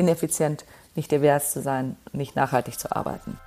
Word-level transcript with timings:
ineffizient, 0.00 0.64
nicht 0.96 1.12
divers 1.12 1.52
zu 1.52 1.62
sein, 1.62 1.96
nicht 2.12 2.34
nachhaltig 2.34 2.78
zu 2.80 2.94
arbeiten. 2.94 3.38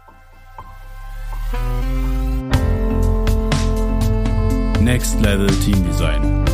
Next 4.79 5.19
Level 5.19 5.47
Team 5.47 5.83
Design. 5.85 6.45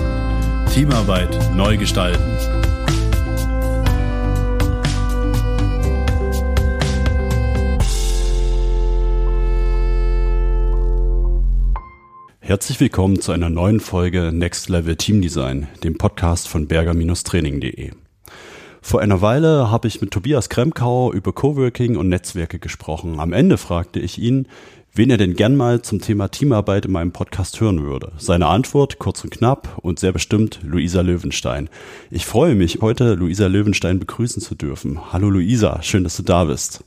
Teamarbeit 0.74 1.56
neu 1.56 1.78
gestalten. 1.78 2.38
Herzlich 12.40 12.80
willkommen 12.80 13.22
zu 13.22 13.32
einer 13.32 13.50
neuen 13.50 13.80
Folge 13.80 14.32
Next 14.32 14.70
Level 14.70 14.96
Team 14.96 15.22
Design, 15.22 15.68
dem 15.84 15.98
Podcast 15.98 16.48
von 16.48 16.68
berger-training.de. 16.68 17.92
Vor 18.90 19.02
einer 19.02 19.22
Weile 19.22 19.70
habe 19.70 19.88
ich 19.88 20.02
mit 20.02 20.10
Tobias 20.10 20.50
Kremkau 20.50 21.14
über 21.14 21.32
Coworking 21.32 21.96
und 21.96 22.10
Netzwerke 22.10 22.58
gesprochen. 22.58 23.20
Am 23.20 23.34
Ende 23.34 23.60
fragte 23.60 24.00
ich 24.00 24.18
ihn, 24.18 24.48
wen 24.92 25.12
er 25.12 25.18
denn 25.18 25.36
gern 25.36 25.56
mal 25.56 25.84
zum 25.84 26.02
Thema 26.02 26.30
Teamarbeit 26.30 26.86
in 26.86 26.92
meinem 26.94 27.12
Podcast 27.12 27.62
hören 27.62 27.84
würde. 27.84 28.14
Seine 28.18 28.48
Antwort 28.48 28.98
kurz 28.98 29.24
und 29.24 29.30
knapp 29.30 29.78
und 29.84 30.00
sehr 30.00 30.12
bestimmt 30.12 30.62
Luisa 30.64 31.02
Löwenstein. 31.02 31.70
Ich 32.10 32.26
freue 32.26 32.56
mich, 32.56 32.80
heute 32.82 33.14
Luisa 33.14 33.46
Löwenstein 33.46 34.00
begrüßen 34.00 34.42
zu 34.42 34.56
dürfen. 34.56 35.14
Hallo 35.14 35.30
Luisa, 35.30 35.84
schön, 35.84 36.04
dass 36.04 36.18
du 36.18 36.24
da 36.24 36.46
bist. 36.46 36.84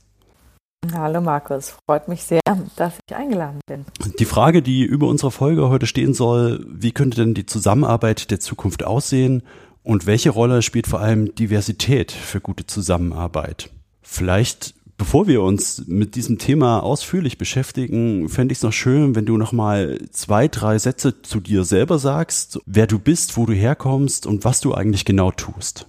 Hallo 0.93 1.21
Markus, 1.21 1.73
freut 1.87 2.09
mich 2.09 2.23
sehr, 2.23 2.41
dass 2.75 2.95
ich 3.07 3.15
eingeladen 3.15 3.61
bin. 3.65 3.85
Die 4.19 4.25
Frage, 4.25 4.61
die 4.61 4.83
über 4.83 5.07
unserer 5.07 5.31
Folge 5.31 5.69
heute 5.69 5.87
stehen 5.87 6.13
soll, 6.13 6.65
wie 6.67 6.91
könnte 6.91 7.23
denn 7.23 7.33
die 7.33 7.45
Zusammenarbeit 7.45 8.29
der 8.29 8.41
Zukunft 8.41 8.83
aussehen 8.83 9.43
und 9.83 10.05
welche 10.05 10.29
Rolle 10.29 10.61
spielt 10.61 10.87
vor 10.87 10.99
allem 10.99 11.35
Diversität 11.35 12.11
für 12.11 12.41
gute 12.41 12.65
Zusammenarbeit? 12.65 13.69
Vielleicht 14.01 14.75
Bevor 14.95 15.27
wir 15.27 15.41
uns 15.41 15.83
mit 15.87 16.15
diesem 16.15 16.37
Thema 16.37 16.81
ausführlich 16.81 17.37
beschäftigen, 17.37 18.29
fände 18.29 18.51
ich 18.51 18.59
es 18.59 18.63
noch 18.63 18.71
schön, 18.71 19.15
wenn 19.15 19.25
du 19.25 19.37
noch 19.37 19.51
mal 19.51 19.99
zwei, 20.11 20.47
drei 20.47 20.77
Sätze 20.77 21.21
zu 21.23 21.39
dir 21.39 21.63
selber 21.63 21.97
sagst, 21.97 22.59
wer 22.65 22.85
du 22.85 22.99
bist, 22.99 23.35
wo 23.35 23.45
du 23.45 23.53
herkommst 23.53 24.27
und 24.27 24.45
was 24.45 24.61
du 24.61 24.73
eigentlich 24.73 25.03
genau 25.03 25.31
tust. 25.31 25.87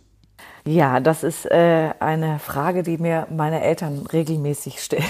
Ja, 0.66 0.98
das 0.98 1.24
ist 1.24 1.44
äh, 1.50 1.90
eine 2.00 2.38
Frage, 2.38 2.82
die 2.82 2.96
mir 2.96 3.26
meine 3.28 3.62
Eltern 3.62 4.06
regelmäßig 4.10 4.82
stellen. 4.82 5.04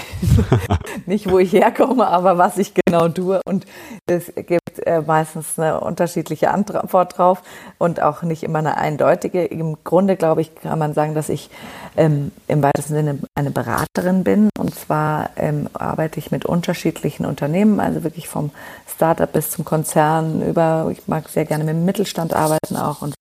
Nicht, 1.07 1.31
wo 1.31 1.39
ich 1.39 1.53
herkomme, 1.53 2.09
aber 2.09 2.39
was 2.39 2.59
ich 2.59 2.73
genau 2.75 3.09
tue. 3.09 3.41
Und 3.47 3.65
es 4.07 4.33
gibt 4.35 4.85
äh, 4.85 5.01
meistens 5.03 5.57
eine 5.57 5.79
unterschiedliche 5.79 6.51
Antwort 6.51 7.17
drauf 7.17 7.41
und 7.79 8.03
auch 8.03 8.23
nicht 8.23 8.43
immer 8.43 8.59
eine 8.59 8.79
eindeutige. 8.79 9.45
Im 9.45 9.77
Grunde, 9.85 10.17
glaube 10.17 10.41
ich, 10.41 10.53
kann 10.57 10.79
man 10.79 10.93
sagen, 10.93 11.15
dass 11.15 11.29
ich 11.29 11.51
ähm, 11.97 12.33
im 12.49 12.61
weitesten 12.61 12.95
Sinne 12.95 13.19
eine 13.37 13.53
Beraterin 13.53 14.25
bin. 14.25 14.49
Und 14.59 14.75
zwar 14.75 15.31
ähm, 15.37 15.69
arbeite 15.73 16.19
ich 16.19 16.33
mit 16.33 16.45
unterschiedlichen 16.45 17.27
Unternehmen, 17.27 17.79
also 17.79 18.03
wirklich 18.03 18.27
vom 18.27 18.51
Startup 18.93 19.33
bis 19.33 19.51
zum 19.51 19.65
Konzern 19.65 20.43
über, 20.43 20.89
ich 20.91 21.07
mag 21.07 21.29
sehr 21.29 21.45
gerne 21.45 21.63
mit 21.63 21.75
dem 21.75 21.85
Mittelstand 21.85 22.35
arbeiten 22.35 22.77
auch. 22.77 23.03
Und 23.03 23.15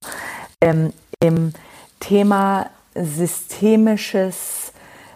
ähm, 0.62 0.94
im 1.20 1.54
Thema 2.04 2.70
systemisches 2.96 4.74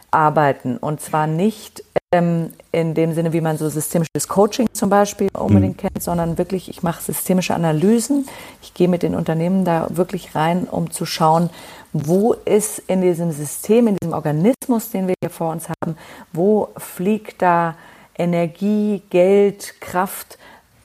Arbeiten. 0.09 0.77
Und 0.77 1.01
zwar 1.01 1.27
nicht 1.27 1.83
ähm, 2.13 2.53
in 2.71 2.93
dem 2.93 3.13
Sinne, 3.13 3.33
wie 3.33 3.41
man 3.41 3.57
so 3.57 3.67
systemisches 3.67 4.29
Coaching 4.29 4.67
zum 4.71 4.89
Beispiel 4.89 5.27
unbedingt 5.33 5.75
mhm. 5.75 5.87
kennt, 5.89 6.01
sondern 6.01 6.37
wirklich, 6.37 6.69
ich 6.69 6.83
mache 6.83 7.03
systemische 7.03 7.53
Analysen. 7.53 8.25
Ich 8.61 8.73
gehe 8.73 8.87
mit 8.87 9.03
den 9.03 9.15
Unternehmen 9.15 9.65
da 9.65 9.87
wirklich 9.89 10.33
rein, 10.33 10.63
um 10.63 10.89
zu 10.89 11.05
schauen, 11.05 11.49
wo 11.91 12.33
ist 12.33 12.79
in 12.87 13.01
diesem 13.01 13.31
System, 13.31 13.87
in 13.87 13.97
diesem 13.97 14.13
Organismus, 14.13 14.89
den 14.89 15.07
wir 15.07 15.15
hier 15.21 15.29
vor 15.29 15.51
uns 15.51 15.67
haben, 15.67 15.97
wo 16.31 16.69
fliegt 16.77 17.41
da 17.41 17.75
Energie, 18.17 19.01
Geld, 19.09 19.81
Kraft 19.81 20.37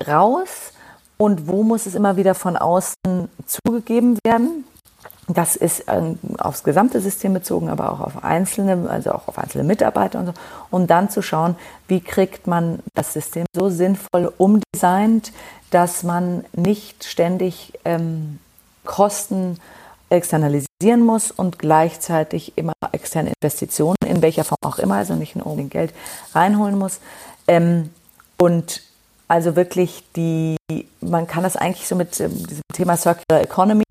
raus 0.07 0.73
und 1.17 1.47
wo 1.47 1.63
muss 1.63 1.87
es 1.87 1.95
immer 1.95 2.17
wieder 2.17 2.35
von 2.35 2.57
außen 2.57 3.29
zugegeben 3.47 4.19
werden. 4.25 4.65
Das 5.29 5.55
ist 5.55 5.85
ähm, 5.87 6.19
aufs 6.39 6.65
gesamte 6.65 7.01
System 7.01 7.33
bezogen, 7.33 7.69
aber 7.69 7.93
auch 7.93 8.01
auf 8.01 8.25
einzelne, 8.25 8.91
also 8.91 9.13
auch 9.13 9.29
auf 9.29 9.39
einzelne 9.39 9.63
Mitarbeiter 9.65 10.19
und 10.19 10.27
so. 10.27 10.33
Und 10.71 10.91
dann 10.91 11.11
zu 11.11 11.23
schauen, 11.23 11.55
wie 11.87 12.01
kriegt 12.01 12.49
man 12.49 12.81
das 12.95 13.13
System 13.13 13.47
so 13.55 13.71
sinnvoll 13.71 14.33
umdesignt, 14.37 15.33
dass 15.71 16.03
man 16.03 16.45
nicht 16.53 17.05
ständig 17.05 17.73
ähm, 17.85 18.41
Kosten 18.85 19.59
externalisieren 20.11 21.03
muss 21.03 21.31
und 21.31 21.59
gleichzeitig 21.59 22.59
immer 22.59 22.75
externe 22.91 23.33
Investitionen, 23.41 23.97
in 24.05 24.23
welcher 24.23 24.45
Form 24.45 24.59
auch 24.63 24.79
immer, 24.79 24.97
also 24.97 25.15
nicht 25.15 25.37
nur 25.37 25.47
unbedingt 25.47 25.71
Geld 25.71 25.95
reinholen 26.35 26.79
muss. 26.79 26.99
Ähm, 27.47 27.91
und 28.39 28.83
also 29.29 29.57
wirklich 29.57 30.03
die, 30.17 30.57
man 31.01 31.27
kann 31.27 31.43
das 31.43 31.57
eigentlich 31.57 31.89
so 31.89 31.97
mit 31.97 32.19
ähm, 32.21 32.47
diesem 32.47 32.63
Thema 32.73 32.97
Circular 32.97 33.43
Economy, 33.43 33.85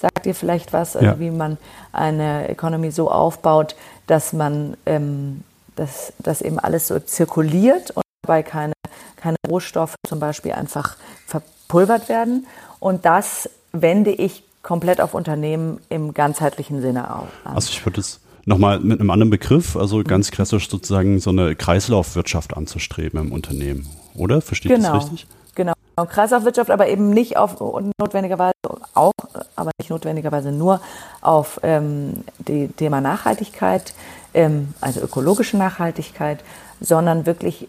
sagt 0.00 0.26
ihr 0.26 0.34
vielleicht 0.34 0.72
was, 0.72 0.96
also 0.96 1.06
ja. 1.06 1.18
wie 1.20 1.30
man 1.30 1.56
eine 1.92 2.48
Economy 2.48 2.90
so 2.90 3.10
aufbaut, 3.10 3.76
dass 4.06 4.32
man, 4.32 4.76
ähm, 4.86 5.42
dass, 5.76 6.12
dass 6.18 6.42
eben 6.42 6.58
alles 6.58 6.88
so 6.88 6.98
zirkuliert 6.98 7.92
und 7.92 8.02
dabei 8.22 8.42
keine, 8.42 8.72
keine 9.16 9.36
Rohstoffe 9.48 9.94
zum 10.06 10.20
Beispiel 10.20 10.52
einfach 10.52 10.96
verpulvert 11.26 12.08
werden. 12.08 12.46
Und 12.80 13.04
das 13.04 13.48
wende 13.72 14.10
ich 14.10 14.42
komplett 14.62 15.00
auf 15.00 15.14
Unternehmen 15.14 15.80
im 15.88 16.14
ganzheitlichen 16.14 16.82
Sinne 16.82 17.14
auf. 17.14 17.28
Also 17.44 17.70
ich 17.70 17.84
würde 17.86 18.00
es 18.00 18.20
nochmal 18.44 18.80
mit 18.80 19.00
einem 19.00 19.10
anderen 19.10 19.30
Begriff, 19.30 19.76
also 19.76 20.02
ganz 20.02 20.30
klassisch 20.30 20.68
sozusagen 20.68 21.20
so 21.20 21.30
eine 21.30 21.54
Kreislaufwirtschaft 21.54 22.56
anzustreben 22.56 23.20
im 23.20 23.32
Unternehmen, 23.32 23.86
oder? 24.18 24.40
Verstehe 24.40 24.72
ich 24.72 24.78
genau. 24.78 24.94
das 24.94 25.04
richtig? 25.04 25.26
Genau. 25.54 25.72
Kreislaufwirtschaft, 25.96 26.70
aber 26.70 26.88
eben 26.88 27.10
nicht 27.10 27.36
auf 27.36 27.60
notwendigerweise 27.98 28.52
auch, 28.94 29.12
aber 29.56 29.70
nicht 29.80 29.90
notwendigerweise 29.90 30.52
nur 30.52 30.80
auf 31.20 31.58
ähm, 31.64 32.24
die 32.38 32.68
Thema 32.68 33.00
Nachhaltigkeit, 33.00 33.94
ähm, 34.34 34.74
also 34.80 35.00
ökologische 35.00 35.56
Nachhaltigkeit, 35.56 36.44
sondern 36.80 37.26
wirklich 37.26 37.68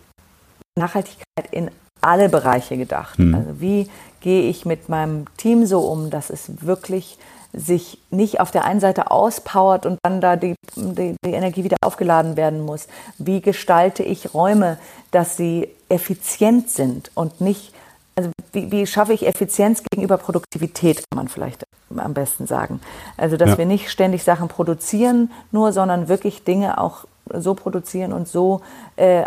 Nachhaltigkeit 0.77 1.47
in 1.51 1.71
alle 2.01 2.29
Bereiche 2.29 2.77
gedacht. 2.77 3.17
Mhm. 3.17 3.35
Also 3.35 3.61
wie 3.61 3.89
gehe 4.21 4.43
ich 4.49 4.65
mit 4.65 4.89
meinem 4.89 5.25
Team 5.37 5.65
so 5.65 5.79
um, 5.81 6.09
dass 6.09 6.29
es 6.29 6.61
wirklich 6.61 7.17
sich 7.53 7.99
nicht 8.11 8.39
auf 8.39 8.51
der 8.51 8.65
einen 8.65 8.79
Seite 8.79 9.11
auspowert 9.11 9.85
und 9.85 9.99
dann 10.03 10.21
da 10.21 10.35
die, 10.35 10.55
die, 10.75 11.15
die, 11.25 11.31
Energie 11.31 11.63
wieder 11.63 11.77
aufgeladen 11.81 12.37
werden 12.37 12.61
muss? 12.61 12.87
Wie 13.17 13.41
gestalte 13.41 14.03
ich 14.03 14.33
Räume, 14.33 14.77
dass 15.11 15.35
sie 15.35 15.69
effizient 15.89 16.69
sind 16.69 17.11
und 17.15 17.41
nicht, 17.41 17.73
also 18.15 18.29
wie, 18.53 18.71
wie 18.71 18.85
schaffe 18.85 19.13
ich 19.13 19.25
Effizienz 19.25 19.83
gegenüber 19.83 20.17
Produktivität, 20.17 20.97
kann 21.09 21.17
man 21.17 21.27
vielleicht 21.27 21.63
am 21.97 22.13
besten 22.13 22.45
sagen. 22.45 22.81
Also, 23.17 23.35
dass 23.35 23.51
ja. 23.51 23.57
wir 23.57 23.65
nicht 23.65 23.89
ständig 23.89 24.23
Sachen 24.23 24.47
produzieren 24.47 25.31
nur, 25.51 25.73
sondern 25.73 26.07
wirklich 26.07 26.43
Dinge 26.43 26.79
auch 26.79 27.05
so 27.33 27.55
produzieren 27.55 28.13
und 28.13 28.27
so 28.27 28.61
äh, 28.95 29.23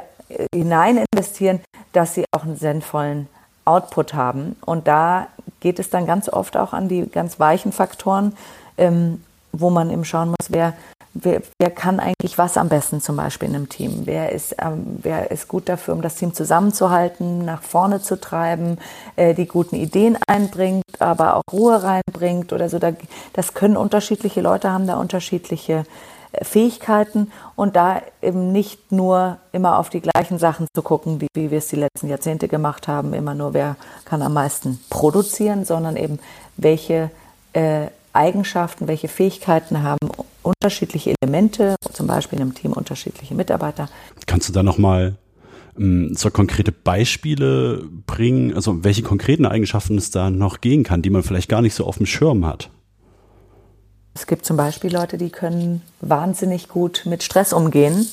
hinein 0.54 1.04
investieren, 1.12 1.60
dass 1.92 2.14
sie 2.14 2.24
auch 2.32 2.44
einen 2.44 2.56
sinnvollen 2.56 3.28
Output 3.64 4.14
haben. 4.14 4.56
Und 4.64 4.88
da 4.88 5.28
geht 5.62 5.78
es 5.78 5.88
dann 5.88 6.06
ganz 6.06 6.28
oft 6.28 6.56
auch 6.56 6.72
an 6.72 6.88
die 6.88 7.06
ganz 7.06 7.40
weichen 7.40 7.72
Faktoren, 7.72 8.36
ähm, 8.76 9.22
wo 9.52 9.70
man 9.70 9.90
eben 9.90 10.04
schauen 10.04 10.28
muss, 10.28 10.50
wer, 10.50 10.74
wer, 11.14 11.42
wer 11.58 11.70
kann 11.70 12.00
eigentlich 12.00 12.36
was 12.36 12.56
am 12.56 12.68
besten 12.68 13.00
zum 13.00 13.16
Beispiel 13.16 13.48
in 13.48 13.54
einem 13.54 13.68
Team? 13.68 14.02
Wer 14.04 14.32
ist, 14.32 14.56
ähm, 14.58 14.98
wer 15.02 15.30
ist 15.30 15.46
gut 15.48 15.68
dafür, 15.68 15.94
um 15.94 16.02
das 16.02 16.16
Team 16.16 16.34
zusammenzuhalten, 16.34 17.44
nach 17.44 17.62
vorne 17.62 18.02
zu 18.02 18.20
treiben, 18.20 18.78
äh, 19.16 19.34
die 19.34 19.46
guten 19.46 19.76
Ideen 19.76 20.18
einbringt, 20.26 20.84
aber 20.98 21.36
auch 21.36 21.42
Ruhe 21.52 21.82
reinbringt 21.82 22.52
oder 22.52 22.68
so. 22.68 22.78
Da, 22.78 22.92
das 23.32 23.54
können 23.54 23.76
unterschiedliche 23.76 24.40
Leute 24.40 24.70
haben, 24.70 24.86
da 24.86 24.96
unterschiedliche 24.96 25.84
Fähigkeiten 26.40 27.30
und 27.56 27.76
da 27.76 28.02
eben 28.22 28.52
nicht 28.52 28.92
nur 28.92 29.38
immer 29.52 29.78
auf 29.78 29.90
die 29.90 30.00
gleichen 30.00 30.38
Sachen 30.38 30.66
zu 30.74 30.82
gucken, 30.82 31.20
wie, 31.20 31.28
wie 31.34 31.50
wir 31.50 31.58
es 31.58 31.68
die 31.68 31.76
letzten 31.76 32.08
Jahrzehnte 32.08 32.48
gemacht 32.48 32.88
haben, 32.88 33.12
immer 33.12 33.34
nur 33.34 33.54
wer 33.54 33.76
kann 34.04 34.22
am 34.22 34.32
meisten 34.32 34.80
produzieren, 34.88 35.64
sondern 35.64 35.96
eben 35.96 36.18
welche 36.56 37.10
äh, 37.52 37.86
Eigenschaften, 38.12 38.88
welche 38.88 39.08
Fähigkeiten 39.08 39.82
haben 39.82 39.98
unterschiedliche 40.42 41.14
Elemente, 41.20 41.76
zum 41.92 42.06
Beispiel 42.06 42.38
in 42.38 42.42
einem 42.42 42.54
Team 42.54 42.72
unterschiedliche 42.72 43.34
Mitarbeiter. 43.34 43.88
Kannst 44.26 44.48
du 44.48 44.52
da 44.52 44.62
nochmal 44.62 45.16
ähm, 45.78 46.14
so 46.16 46.30
konkrete 46.30 46.72
Beispiele 46.72 47.84
bringen, 48.06 48.54
also 48.54 48.84
welche 48.84 49.02
konkreten 49.02 49.46
Eigenschaften 49.46 49.98
es 49.98 50.10
da 50.10 50.30
noch 50.30 50.60
gehen 50.60 50.82
kann, 50.82 51.02
die 51.02 51.10
man 51.10 51.22
vielleicht 51.22 51.48
gar 51.48 51.62
nicht 51.62 51.74
so 51.74 51.86
auf 51.86 51.98
dem 51.98 52.06
Schirm 52.06 52.46
hat? 52.46 52.70
Es 54.14 54.26
gibt 54.26 54.44
zum 54.44 54.56
Beispiel 54.56 54.92
Leute, 54.92 55.16
die 55.18 55.30
können 55.30 55.82
wahnsinnig 56.00 56.68
gut 56.68 57.02
mit 57.06 57.22
Stress 57.22 57.52
umgehen 57.52 58.06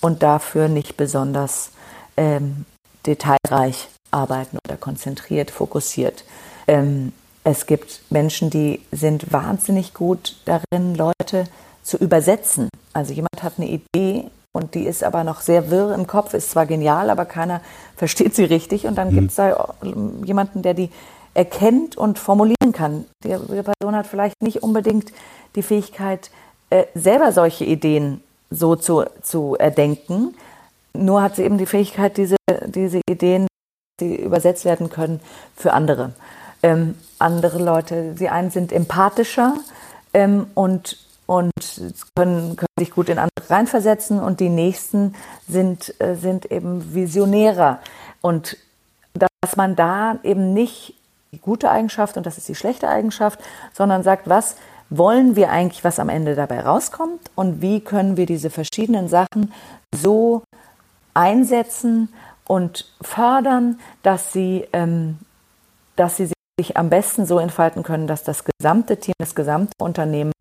und 0.00 0.22
dafür 0.22 0.68
nicht 0.68 0.96
besonders 0.96 1.70
ähm, 2.16 2.64
detailreich 3.06 3.88
arbeiten 4.10 4.58
oder 4.66 4.76
konzentriert, 4.76 5.50
fokussiert. 5.50 6.24
Ähm, 6.68 7.12
es 7.42 7.66
gibt 7.66 8.02
Menschen, 8.10 8.50
die 8.50 8.80
sind 8.92 9.32
wahnsinnig 9.32 9.94
gut 9.94 10.36
darin, 10.44 10.94
Leute 10.94 11.44
zu 11.82 11.96
übersetzen. 11.96 12.68
Also 12.92 13.12
jemand 13.12 13.42
hat 13.42 13.54
eine 13.56 13.68
Idee 13.68 14.30
und 14.52 14.74
die 14.74 14.84
ist 14.84 15.02
aber 15.02 15.24
noch 15.24 15.40
sehr 15.40 15.70
wirr 15.70 15.94
im 15.94 16.06
Kopf, 16.06 16.34
ist 16.34 16.50
zwar 16.50 16.66
genial, 16.66 17.08
aber 17.10 17.24
keiner 17.24 17.60
versteht 17.96 18.34
sie 18.34 18.44
richtig. 18.44 18.86
Und 18.86 18.96
dann 18.96 19.10
mhm. 19.10 19.14
gibt 19.14 19.30
es 19.30 19.36
da 19.36 19.74
jemanden, 20.24 20.62
der 20.62 20.74
die 20.74 20.90
erkennt 21.34 21.96
und 21.96 22.18
formulieren 22.18 22.72
kann. 22.72 23.06
Die, 23.24 23.28
die 23.28 23.62
Person 23.62 23.94
hat 23.94 24.06
vielleicht 24.06 24.42
nicht 24.42 24.62
unbedingt 24.62 25.12
die 25.54 25.62
Fähigkeit, 25.62 26.30
äh, 26.70 26.84
selber 26.94 27.32
solche 27.32 27.64
Ideen 27.64 28.22
so 28.50 28.76
zu, 28.76 29.04
zu 29.22 29.56
erdenken. 29.58 30.34
Nur 30.92 31.22
hat 31.22 31.36
sie 31.36 31.44
eben 31.44 31.58
die 31.58 31.66
Fähigkeit, 31.66 32.16
diese, 32.16 32.36
diese 32.66 33.00
Ideen, 33.08 33.46
die 34.00 34.16
übersetzt 34.16 34.64
werden 34.64 34.90
können, 34.90 35.20
für 35.56 35.72
andere. 35.72 36.12
Ähm, 36.62 36.96
andere 37.18 37.62
Leute, 37.62 38.14
die 38.18 38.28
einen 38.28 38.50
sind 38.50 38.72
empathischer 38.72 39.54
ähm, 40.12 40.46
und, 40.54 40.98
und 41.26 41.52
können, 42.16 42.56
können 42.56 42.68
sich 42.78 42.90
gut 42.90 43.08
in 43.08 43.18
andere 43.18 43.48
reinversetzen 43.48 44.20
und 44.20 44.40
die 44.40 44.48
nächsten 44.48 45.14
sind, 45.48 45.94
äh, 46.00 46.16
sind 46.16 46.50
eben 46.50 46.94
visionärer. 46.94 47.78
Und 48.20 48.56
dass 49.40 49.56
man 49.56 49.76
da 49.76 50.18
eben 50.22 50.52
nicht 50.52 50.94
die 51.32 51.38
gute 51.38 51.70
Eigenschaft 51.70 52.16
und 52.16 52.26
das 52.26 52.38
ist 52.38 52.48
die 52.48 52.54
schlechte 52.54 52.88
Eigenschaft, 52.88 53.40
sondern 53.72 54.02
sagt, 54.02 54.28
was 54.28 54.56
wollen 54.90 55.36
wir 55.36 55.50
eigentlich, 55.50 55.84
was 55.84 56.00
am 56.00 56.08
Ende 56.08 56.34
dabei 56.34 56.60
rauskommt 56.60 57.30
und 57.36 57.62
wie 57.62 57.80
können 57.80 58.16
wir 58.16 58.26
diese 58.26 58.50
verschiedenen 58.50 59.08
Sachen 59.08 59.52
so 59.94 60.42
einsetzen 61.14 62.12
und 62.46 62.92
fördern, 63.00 63.78
dass 64.02 64.32
sie, 64.32 64.66
ähm, 64.72 65.18
dass 65.94 66.16
sie 66.16 66.30
sich 66.58 66.76
am 66.76 66.90
besten 66.90 67.24
so 67.24 67.38
entfalten 67.38 67.84
können, 67.84 68.08
dass 68.08 68.24
das 68.24 68.42
gesamte 68.44 68.98
Team, 68.98 69.14
das 69.18 69.36
gesamte 69.36 69.72
Unternehmen 69.80 70.32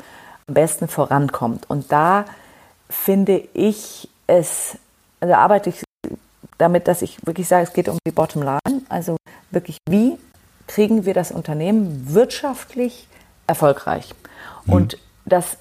am 0.47 0.53
besten 0.55 0.87
vorankommt. 0.87 1.69
Und 1.69 1.91
da 1.91 2.25
finde 2.89 3.47
ich 3.53 4.09
es, 4.25 4.77
also 5.19 5.35
arbeite 5.35 5.69
ich 5.69 5.83
damit, 6.57 6.87
dass 6.87 7.03
ich 7.03 7.25
wirklich 7.25 7.47
sage, 7.47 7.63
es 7.63 7.73
geht 7.73 7.87
um 7.87 7.99
die 8.05 8.11
Bottomline, 8.11 8.81
also 8.89 9.15
wirklich, 9.51 9.77
wie 9.87 10.17
kriegen 10.69 11.05
wir 11.05 11.13
das 11.13 11.31
Unternehmen 11.31 12.13
wirtschaftlich 12.13 13.07
erfolgreich? 13.47 14.13
Mhm. 14.65 14.73
Und 14.73 14.97
das 15.25 15.57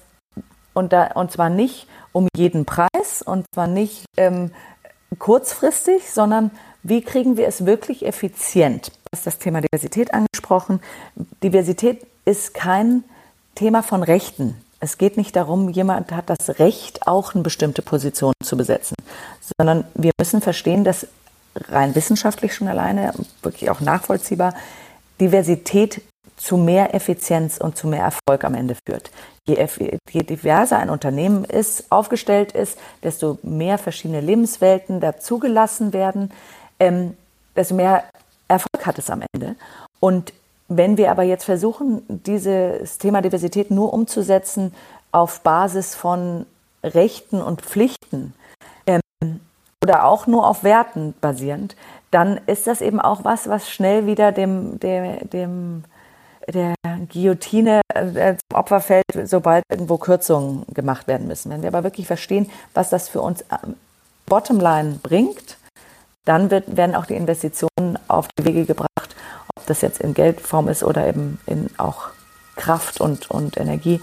und, 0.73 0.93
da, 0.93 1.07
und 1.15 1.31
zwar 1.31 1.49
nicht 1.49 1.87
um 2.13 2.27
jeden 2.35 2.65
Preis 2.65 3.21
und 3.25 3.45
zwar 3.53 3.67
nicht 3.67 4.05
ähm, 4.15 4.51
kurzfristig, 5.17 6.09
sondern 6.09 6.51
wie 6.83 7.01
kriegen 7.01 7.35
wir 7.35 7.47
es 7.47 7.65
wirklich 7.65 8.05
effizient? 8.05 8.87
Du 8.87 9.17
hast 9.17 9.27
das 9.27 9.39
Thema 9.39 9.61
Diversität 9.61 10.13
angesprochen. 10.13 10.79
Diversität 11.43 12.05
ist 12.23 12.53
kein 12.53 13.03
Thema 13.55 13.83
von 13.83 14.03
Rechten. 14.03 14.55
Es 14.79 14.97
geht 14.97 15.17
nicht 15.17 15.35
darum, 15.35 15.69
jemand 15.69 16.11
hat 16.13 16.29
das 16.29 16.59
Recht, 16.59 17.07
auch 17.07 17.33
eine 17.33 17.43
bestimmte 17.43 17.81
Position 17.81 18.33
zu 18.41 18.55
besetzen, 18.55 18.95
sondern 19.57 19.85
wir 19.95 20.11
müssen 20.17 20.39
verstehen, 20.39 20.85
dass 20.85 21.07
rein 21.67 21.95
wissenschaftlich 21.95 22.53
schon 22.53 22.69
alleine, 22.69 23.13
wirklich 23.41 23.69
auch 23.69 23.81
nachvollziehbar, 23.81 24.53
Diversität 25.19 26.01
zu 26.37 26.57
mehr 26.57 26.95
Effizienz 26.95 27.57
und 27.57 27.77
zu 27.77 27.87
mehr 27.87 28.03
Erfolg 28.03 28.45
am 28.45 28.55
Ende 28.55 28.75
führt. 28.87 29.11
Je, 29.47 29.67
je, 30.11 30.23
diverser 30.23 30.77
ein 30.77 30.89
Unternehmen 30.89 31.43
ist, 31.43 31.91
aufgestellt 31.91 32.53
ist, 32.53 32.77
desto 33.03 33.37
mehr 33.43 33.77
verschiedene 33.77 34.21
Lebenswelten 34.21 35.01
dazugelassen 35.01 35.91
werden, 35.91 36.31
ähm, 36.79 37.17
desto 37.55 37.75
mehr 37.75 38.05
Erfolg 38.47 38.85
hat 38.85 38.97
es 38.97 39.09
am 39.09 39.23
Ende. 39.33 39.55
Und 39.99 40.33
wenn 40.69 40.97
wir 40.97 41.11
aber 41.11 41.23
jetzt 41.23 41.45
versuchen, 41.45 42.03
dieses 42.07 42.99
Thema 42.99 43.21
Diversität 43.21 43.71
nur 43.71 43.91
umzusetzen 43.91 44.73
auf 45.11 45.41
Basis 45.41 45.95
von 45.95 46.45
Rechten 46.83 47.41
und 47.41 47.61
Pflichten 47.61 48.33
ähm, 48.85 49.01
oder 49.83 50.05
auch 50.05 50.27
nur 50.27 50.47
auf 50.47 50.63
Werten 50.63 51.15
basierend, 51.19 51.75
dann 52.11 52.39
ist 52.47 52.67
das 52.67 52.81
eben 52.81 52.99
auch 52.99 53.23
was, 53.23 53.47
was 53.49 53.69
schnell 53.69 54.05
wieder 54.05 54.31
dem, 54.31 54.79
dem, 54.79 55.29
dem 55.29 55.83
der 56.47 56.73
Guillotine 57.11 57.81
äh, 57.93 58.35
zum 58.35 58.57
Opfer 58.57 58.81
fällt, 58.81 59.05
sobald 59.25 59.63
irgendwo 59.69 59.97
Kürzungen 59.97 60.65
gemacht 60.73 61.07
werden 61.07 61.27
müssen. 61.27 61.51
Wenn 61.51 61.61
wir 61.61 61.69
aber 61.69 61.83
wirklich 61.83 62.07
verstehen, 62.07 62.49
was 62.73 62.89
das 62.89 63.09
für 63.09 63.21
uns 63.21 63.45
Bottomline 64.25 64.99
bringt, 65.03 65.57
dann 66.25 66.51
wird, 66.51 66.75
werden 66.75 66.95
auch 66.95 67.05
die 67.05 67.15
Investitionen 67.15 67.97
auf 68.07 68.27
die 68.37 68.45
Wege 68.45 68.65
gebracht, 68.65 69.15
ob 69.55 69.65
das 69.67 69.81
jetzt 69.81 70.01
in 70.01 70.13
Geldform 70.13 70.67
ist 70.67 70.83
oder 70.83 71.07
eben 71.07 71.39
in 71.45 71.69
auch 71.77 72.09
Kraft 72.55 72.99
und, 72.99 73.31
und 73.31 73.57
Energie, 73.57 74.01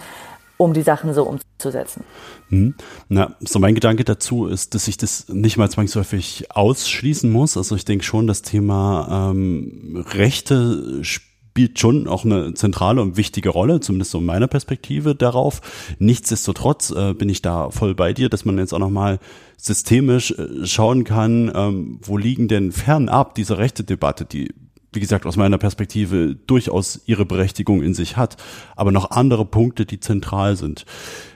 um 0.57 0.73
die 0.73 0.83
Sachen 0.83 1.13
so 1.13 1.25
umzusetzen. 1.25 2.05
Hm. 2.49 2.75
Na, 3.09 3.35
so 3.41 3.59
mein 3.59 3.75
Gedanke 3.75 4.05
dazu 4.05 4.47
ist, 4.47 4.75
dass 4.75 4.89
ich 4.89 4.97
das 4.97 5.29
nicht 5.29 5.57
mal 5.57 5.71
zwangsläufig 5.71 6.47
ausschließen 6.51 7.31
muss. 7.31 7.57
Also 7.57 7.77
ich 7.77 7.85
denke 7.85 8.05
schon, 8.05 8.27
das 8.27 8.43
Thema 8.43 9.31
ähm, 9.31 10.05
Rechte 10.13 11.03
spielt 11.03 11.79
schon 11.79 12.07
auch 12.07 12.25
eine 12.25 12.55
zentrale 12.55 13.01
und 13.01 13.17
wichtige 13.17 13.49
Rolle, 13.49 13.81
zumindest 13.81 14.11
so 14.11 14.21
meiner 14.21 14.47
Perspektive 14.47 15.15
darauf. 15.15 15.61
Nichtsdestotrotz 15.99 16.91
äh, 16.91 17.15
bin 17.15 17.29
ich 17.29 17.41
da 17.41 17.71
voll 17.71 17.95
bei 17.95 18.13
dir, 18.13 18.29
dass 18.29 18.45
man 18.45 18.59
jetzt 18.59 18.75
auch 18.75 18.79
nochmal 18.79 19.19
systemisch 19.57 20.33
äh, 20.33 20.67
schauen 20.67 21.05
kann, 21.05 21.51
ähm, 21.55 21.99
wo 22.03 22.19
liegen 22.19 22.49
denn 22.49 22.73
fernab 22.73 23.35
dieser 23.35 23.59
Rechte-Debatte, 23.59 24.27
die 24.27 24.53
wie 24.97 25.01
gesagt, 25.01 25.27
aus 25.27 25.37
meiner 25.37 25.59
Perspektive 25.59 26.35
durchaus 26.35 27.01
ihre 27.07 27.25
Berechtigung 27.25 27.83
in 27.83 27.95
sich 27.95 28.17
hat, 28.17 28.37
aber 28.75 28.91
noch 28.91 29.13
andere 29.13 29.45
Punkte, 29.45 29.87
die 29.87 30.01
zentral 30.01 30.57
sind. 30.57 30.85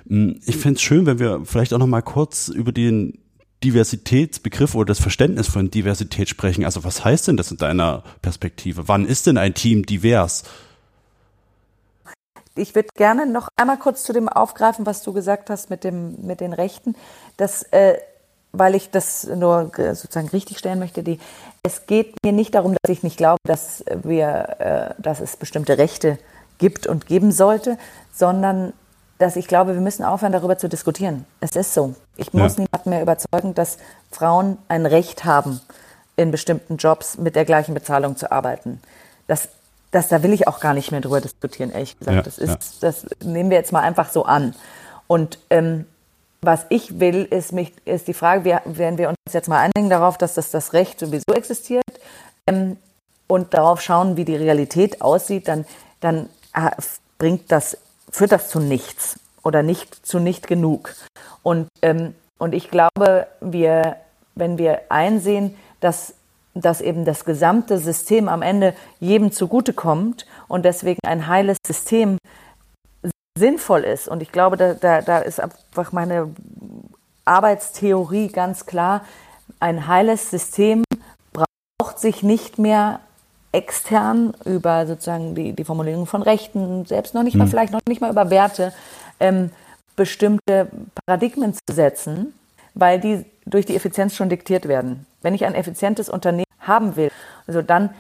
Hm, 0.09 0.41
ich 0.45 0.57
fände 0.57 0.79
es 0.79 0.83
schön, 0.83 1.07
wenn 1.07 1.21
wir 1.21 1.43
vielleicht 1.45 1.73
auch 1.73 1.79
noch 1.79 1.87
mal 1.87 2.03
kurz 2.03 2.49
über 2.49 2.73
den 2.73 3.19
Diversitätsbegriff 3.63 4.75
oder 4.75 4.87
das 4.87 5.01
Verständnis 5.01 5.47
von 5.47 5.71
Diversität 5.71 6.29
sprechen. 6.29 6.65
Also 6.65 6.83
was 6.83 7.05
heißt 7.05 7.29
denn 7.29 7.37
das 7.37 7.51
in 7.51 7.59
deiner 7.59 8.03
Perspektive? 8.23 8.89
Wann 8.89 9.07
ist 9.07 9.27
denn 9.27 9.37
ein 9.37 9.55
Team 9.55 9.85
divers? 9.85 10.45
Ich 12.57 12.75
würde 12.75 12.89
gerne 12.97 13.27
noch 13.27 13.49
einmal 13.57 13.79
kurz 13.79 14.03
zu 14.03 14.13
dem 14.13 14.29
aufgreifen, 14.29 14.87
was 14.87 15.03
du 15.03 15.13
gesagt 15.13 15.51
hast 15.51 15.71
mit, 15.71 15.85
dem, 15.85 16.17
mit 16.27 16.41
den 16.41 16.53
Rechten. 16.53 16.97
Das 17.37 17.63
äh, 17.65 17.99
weil 18.53 18.75
ich 18.75 18.91
das 18.91 19.25
nur 19.25 19.71
sozusagen 19.77 20.29
richtig 20.29 20.59
stellen 20.59 20.79
möchte, 20.79 21.03
die, 21.03 21.19
es 21.63 21.87
geht 21.87 22.15
mir 22.25 22.33
nicht 22.33 22.55
darum, 22.55 22.77
dass 22.83 22.91
ich 22.91 23.03
nicht 23.03 23.17
glaube, 23.17 23.39
dass 23.45 23.85
wir, 24.03 24.57
äh, 24.99 25.03
dass 25.03 25.21
es 25.21 25.37
bestimmte 25.37 25.79
Rechte 25.79 26.19
gibt 26.59 26.87
und 26.87 27.07
geben 27.07 27.33
sollte, 27.33 27.79
sondern 28.13 28.73
dass 29.19 29.37
ich 29.37 29.47
glaube, 29.47 29.75
wir 29.75 29.81
müssen 29.81 30.05
aufhören, 30.05 30.33
darüber 30.33 30.57
zu 30.57 30.69
diskutieren. 30.69 31.27
Es 31.41 31.55
ist 31.55 31.75
so. 31.75 31.95
Ich 32.17 32.33
muss 32.33 32.57
ja. 32.57 32.65
niemanden 32.65 32.91
mehr 32.91 33.03
überzeugen, 33.03 33.55
dass 33.55 33.77
Frauen 34.11 34.57
ein 34.69 34.87
Recht 34.87 35.25
haben, 35.25 35.61
in 36.17 36.31
bestimmten 36.31 36.77
Jobs 36.77 37.19
mit 37.19 37.37
der 37.37 37.45
gleichen 37.45 37.75
Bezahlung 37.75 38.17
zu 38.17 38.31
arbeiten. 38.33 38.81
Das, 39.27 39.49
das, 39.91 40.09
da 40.09 40.23
will 40.23 40.33
ich 40.33 40.49
auch 40.49 40.61
gar 40.61 40.75
nicht 40.75 40.91
mehr 40.91 41.01
drüber 41.01 41.21
diskutieren, 41.21 41.71
ehrlich 41.71 41.99
gesagt. 41.99 42.17
Ja, 42.17 42.23
das, 42.23 42.39
ist, 42.39 42.83
ja. 42.83 42.89
das 42.89 43.07
nehmen 43.23 43.51
wir 43.51 43.57
jetzt 43.57 43.73
mal 43.73 43.81
einfach 43.81 44.11
so 44.11 44.25
an. 44.25 44.55
Und 45.07 45.39
ähm, 45.51 45.87
was 46.43 46.67
ich 46.69 47.01
will, 47.01 47.25
ist, 47.25 47.53
mich, 47.53 47.73
ist 47.85 48.09
die 48.09 48.15
Frage, 48.15 48.45
wir, 48.45 48.63
werden 48.65 48.99
wir 48.99 49.09
uns 49.09 49.17
jetzt 49.33 49.49
mal 49.49 49.59
einigen 49.59 49.91
darauf, 49.91 50.19
dass 50.19 50.35
das, 50.35 50.51
das 50.51 50.73
Recht 50.73 50.99
sowieso 50.99 51.35
existiert 51.35 51.85
ähm, 52.47 52.77
und 53.27 53.55
darauf 53.55 53.81
schauen, 53.81 54.17
wie 54.17 54.25
die 54.25 54.37
Realität 54.37 55.03
aussieht, 55.03 55.49
dann, 55.49 55.67
dann 56.01 56.29
äh, 56.55 56.71
bringt 57.19 57.53
das, 57.53 57.77
führt 58.11 58.33
das 58.33 58.49
zu 58.49 58.61
nichts 58.61 59.21
oder 59.43 59.63
nicht 59.63 60.07
zu 60.07 60.19
nicht 60.19 60.47
genug. 60.47 60.95
Und, 61.43 61.69
ähm, 61.83 62.15
und 62.39 62.55
ich 62.55 62.71
glaube, 62.71 63.27
wir, 63.41 63.97
wenn 64.35 64.59
wir 64.59 64.83
einsehen, 64.89 65.57
dass 65.81 66.15
dass 66.55 66.81
eben 66.81 67.05
das 67.05 67.25
gesamte 67.25 67.79
System 67.79 68.29
am 68.29 68.43
Ende 68.43 68.75
jedem 68.99 69.33
zugutekommt 69.33 70.27
und 70.49 70.65
deswegen 70.65 70.99
ein 71.07 71.27
heiles 71.27 71.59
System 71.65 72.19
sinnvoll 73.41 73.81
ist. 73.81 74.07
Und 74.07 74.23
ich 74.23 74.31
glaube, 74.31 74.57
da, 74.57 74.75
da, 74.75 75.03
da 75.03 75.19
ist 75.19 75.41
einfach 75.41 75.91
meine 75.91 76.33
Arbeitstheorie 77.25 78.29
ganz 78.29 78.67
klar. 78.67 79.03
Ein 79.59 79.89
heiles 79.89 80.31
System 80.31 80.85
braucht 81.33 81.99
sich 81.99 82.23
nicht 82.23 82.59
mehr 82.59 83.01
extern 83.53 84.35
über 84.45 84.87
sozusagen 84.87 85.35
die, 85.35 85.53
die 85.53 85.65
Formulierung 85.65 86.07
von 86.07 86.23
Rechten, 86.23 86.87
selbst 86.87 87.15
noch 87.15 87.25
nicht 87.25 87.35
mal, 87.35 87.47
mhm. 87.47 87.51
vielleicht 87.51 87.73
noch 87.73 87.81
nicht 87.89 88.01
mal 88.01 88.11
über 88.11 88.31
Werte, 88.31 88.73
ähm, 89.19 89.51
bestimmte 89.97 90.69
Paradigmen 91.05 91.55
zu 91.55 91.75
setzen, 91.75 92.33
weil 92.75 93.01
die 93.01 93.25
durch 93.47 93.67
die 93.67 93.75
Effizienz 93.75 94.15
schon 94.15 94.29
diktiert 94.29 94.69
werden. 94.69 95.07
Wenn 95.21 95.35
ich 95.35 95.45
ein 95.45 95.55
effizientes 95.55 96.09
Unternehmen 96.09 96.45
haben 96.61 96.95
will, 96.95 97.11
also 97.47 97.61
dann 97.61 97.91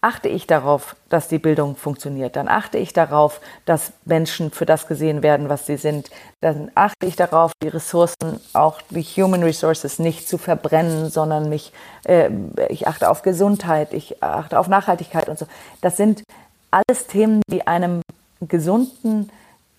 achte 0.00 0.28
ich 0.28 0.46
darauf, 0.46 0.96
dass 1.08 1.28
die 1.28 1.38
Bildung 1.38 1.74
funktioniert. 1.76 2.36
Dann 2.36 2.48
achte 2.48 2.78
ich 2.78 2.92
darauf, 2.92 3.40
dass 3.64 3.92
Menschen 4.04 4.50
für 4.50 4.66
das 4.66 4.86
gesehen 4.86 5.22
werden, 5.22 5.48
was 5.48 5.66
sie 5.66 5.76
sind. 5.76 6.10
Dann 6.40 6.70
achte 6.74 7.06
ich 7.06 7.16
darauf, 7.16 7.52
die 7.62 7.68
Ressourcen, 7.68 8.40
auch 8.52 8.80
die 8.90 9.02
Human 9.02 9.42
Resources 9.42 9.98
nicht 9.98 10.28
zu 10.28 10.38
verbrennen, 10.38 11.10
sondern 11.10 11.48
mich, 11.48 11.72
äh, 12.04 12.30
ich 12.68 12.86
achte 12.86 13.10
auf 13.10 13.22
Gesundheit, 13.22 13.92
ich 13.92 14.22
achte 14.22 14.58
auf 14.58 14.68
Nachhaltigkeit 14.68 15.28
und 15.28 15.38
so. 15.38 15.46
Das 15.80 15.96
sind 15.96 16.22
alles 16.70 17.06
Themen, 17.06 17.42
die 17.50 17.66
einem 17.66 18.02
gesunden 18.40 19.30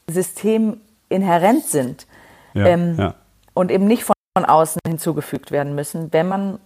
System 0.10 0.82
inhärent 1.08 1.66
sind. 1.66 2.08
Ja, 2.54 2.66
ähm, 2.66 2.96
ja. 2.98 3.16
Und 3.54 3.72
eben 3.72 3.86
nicht 3.86 4.04
von, 4.04 4.16
von 4.38 4.46
außen 4.46 4.82
hinzugefügt 4.86 5.52
werden 5.52 5.76
müssen, 5.76 6.12
wenn 6.12 6.28
man 6.28 6.60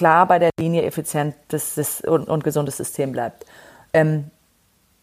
klar 0.00 0.26
bei 0.26 0.38
der 0.38 0.48
Linie 0.58 0.84
effizientes 0.84 2.00
und, 2.06 2.26
und 2.26 2.42
gesundes 2.42 2.78
System 2.78 3.12
bleibt. 3.12 3.44
Ähm, 3.92 4.30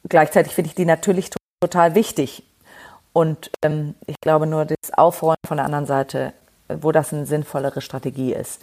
gleichzeitig 0.10 0.56
finde 0.56 0.70
ich 0.70 0.76
die 0.76 0.86
natürlich 0.86 1.30
total 1.62 1.94
wichtig. 1.94 2.42
Und 3.14 3.52
ähm, 3.64 3.94
ich 4.08 4.16
glaube 4.22 4.48
nur, 4.48 4.66
das 4.66 4.92
Aufrollen 4.92 5.38
von 5.46 5.58
der 5.58 5.68
anderen 5.68 5.86
Seite, 5.86 6.34
wo 6.68 6.92
das 6.92 7.14
eine 7.14 7.28
sinnvollere 7.28 7.82
Strategie 7.82 8.34
ist. 8.34 8.60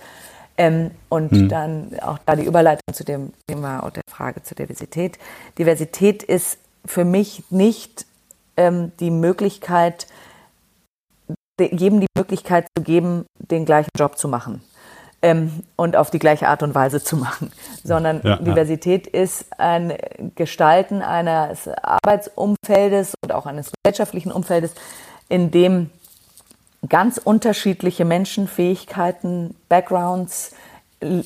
Ähm, 0.58 0.90
und 1.08 1.30
hm. 1.30 1.48
dann 1.48 2.00
auch 2.00 2.18
da 2.26 2.34
die 2.34 2.44
Überleitung 2.44 2.92
zu 2.92 3.04
dem 3.04 3.32
Thema 3.46 3.78
und 3.80 3.94
der 3.94 4.02
Frage 4.10 4.42
zur 4.42 4.56
Diversität. 4.56 5.20
Diversität 5.56 6.24
ist 6.24 6.58
für 6.84 7.04
mich 7.04 7.44
nicht 7.50 8.06
ähm, 8.56 8.90
die 8.98 9.12
Möglichkeit, 9.12 10.08
jedem 11.60 12.00
die 12.00 12.08
Möglichkeit 12.18 12.66
zu 12.76 12.82
geben, 12.82 13.24
den 13.38 13.64
gleichen 13.64 13.90
Job 13.96 14.18
zu 14.18 14.26
machen 14.26 14.62
ähm, 15.24 15.62
und 15.76 15.96
auf 15.96 16.10
die 16.10 16.18
gleiche 16.18 16.48
Art 16.48 16.62
und 16.62 16.74
Weise 16.74 17.02
zu 17.02 17.16
machen, 17.16 17.50
sondern 17.82 18.20
ja, 18.22 18.36
Diversität 18.36 19.06
ja. 19.12 19.22
ist 19.22 19.58
ein 19.58 19.94
Gestalten 20.34 21.00
eines 21.00 21.66
Arbeitsumfeldes 21.66 23.14
und 23.24 23.32
auch 23.32 23.46
eines 23.46 23.72
gesellschaftlichen 23.72 24.30
Umfeldes, 24.30 24.74
in 25.30 25.50
dem 25.50 25.88
ganz 26.90 27.16
unterschiedliche 27.16 28.04
Menschen, 28.04 28.46
Fähigkeiten, 28.46 29.56
Backgrounds, 29.70 30.52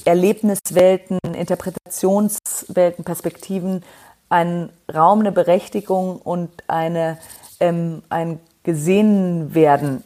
Erlebniswelten, 0.04 1.18
Interpretationswelten, 1.34 3.04
Perspektiven 3.04 3.82
einen 4.28 4.70
Raum, 4.94 5.20
eine 5.20 5.32
Berechtigung 5.32 6.18
und 6.18 6.50
eine, 6.68 7.18
ähm, 7.58 8.02
ein 8.10 8.38
Gesehenwerden 8.62 10.04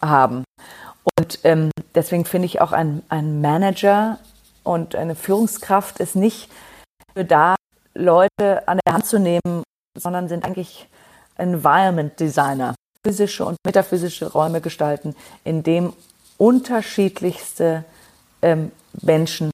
haben. 0.00 0.44
Und 1.18 1.40
ähm, 1.44 1.70
deswegen 1.94 2.24
finde 2.24 2.46
ich 2.46 2.60
auch 2.60 2.72
ein, 2.72 3.02
ein 3.08 3.40
Manager 3.40 4.18
und 4.62 4.94
eine 4.94 5.14
Führungskraft 5.14 6.00
ist 6.00 6.16
nicht 6.16 6.50
für 7.14 7.24
da, 7.24 7.56
Leute 7.94 8.66
an 8.66 8.78
der 8.86 8.94
Hand 8.94 9.06
zu 9.06 9.18
nehmen, 9.18 9.62
sondern 9.98 10.28
sind 10.28 10.44
eigentlich 10.44 10.88
Environment 11.36 12.18
Designer 12.18 12.74
physische 13.04 13.44
und 13.44 13.56
metaphysische 13.66 14.30
Räume 14.32 14.60
gestalten, 14.60 15.14
in 15.44 15.62
dem 15.62 15.92
unterschiedlichste 16.38 17.84
ähm, 18.42 18.70
Menschen 19.00 19.50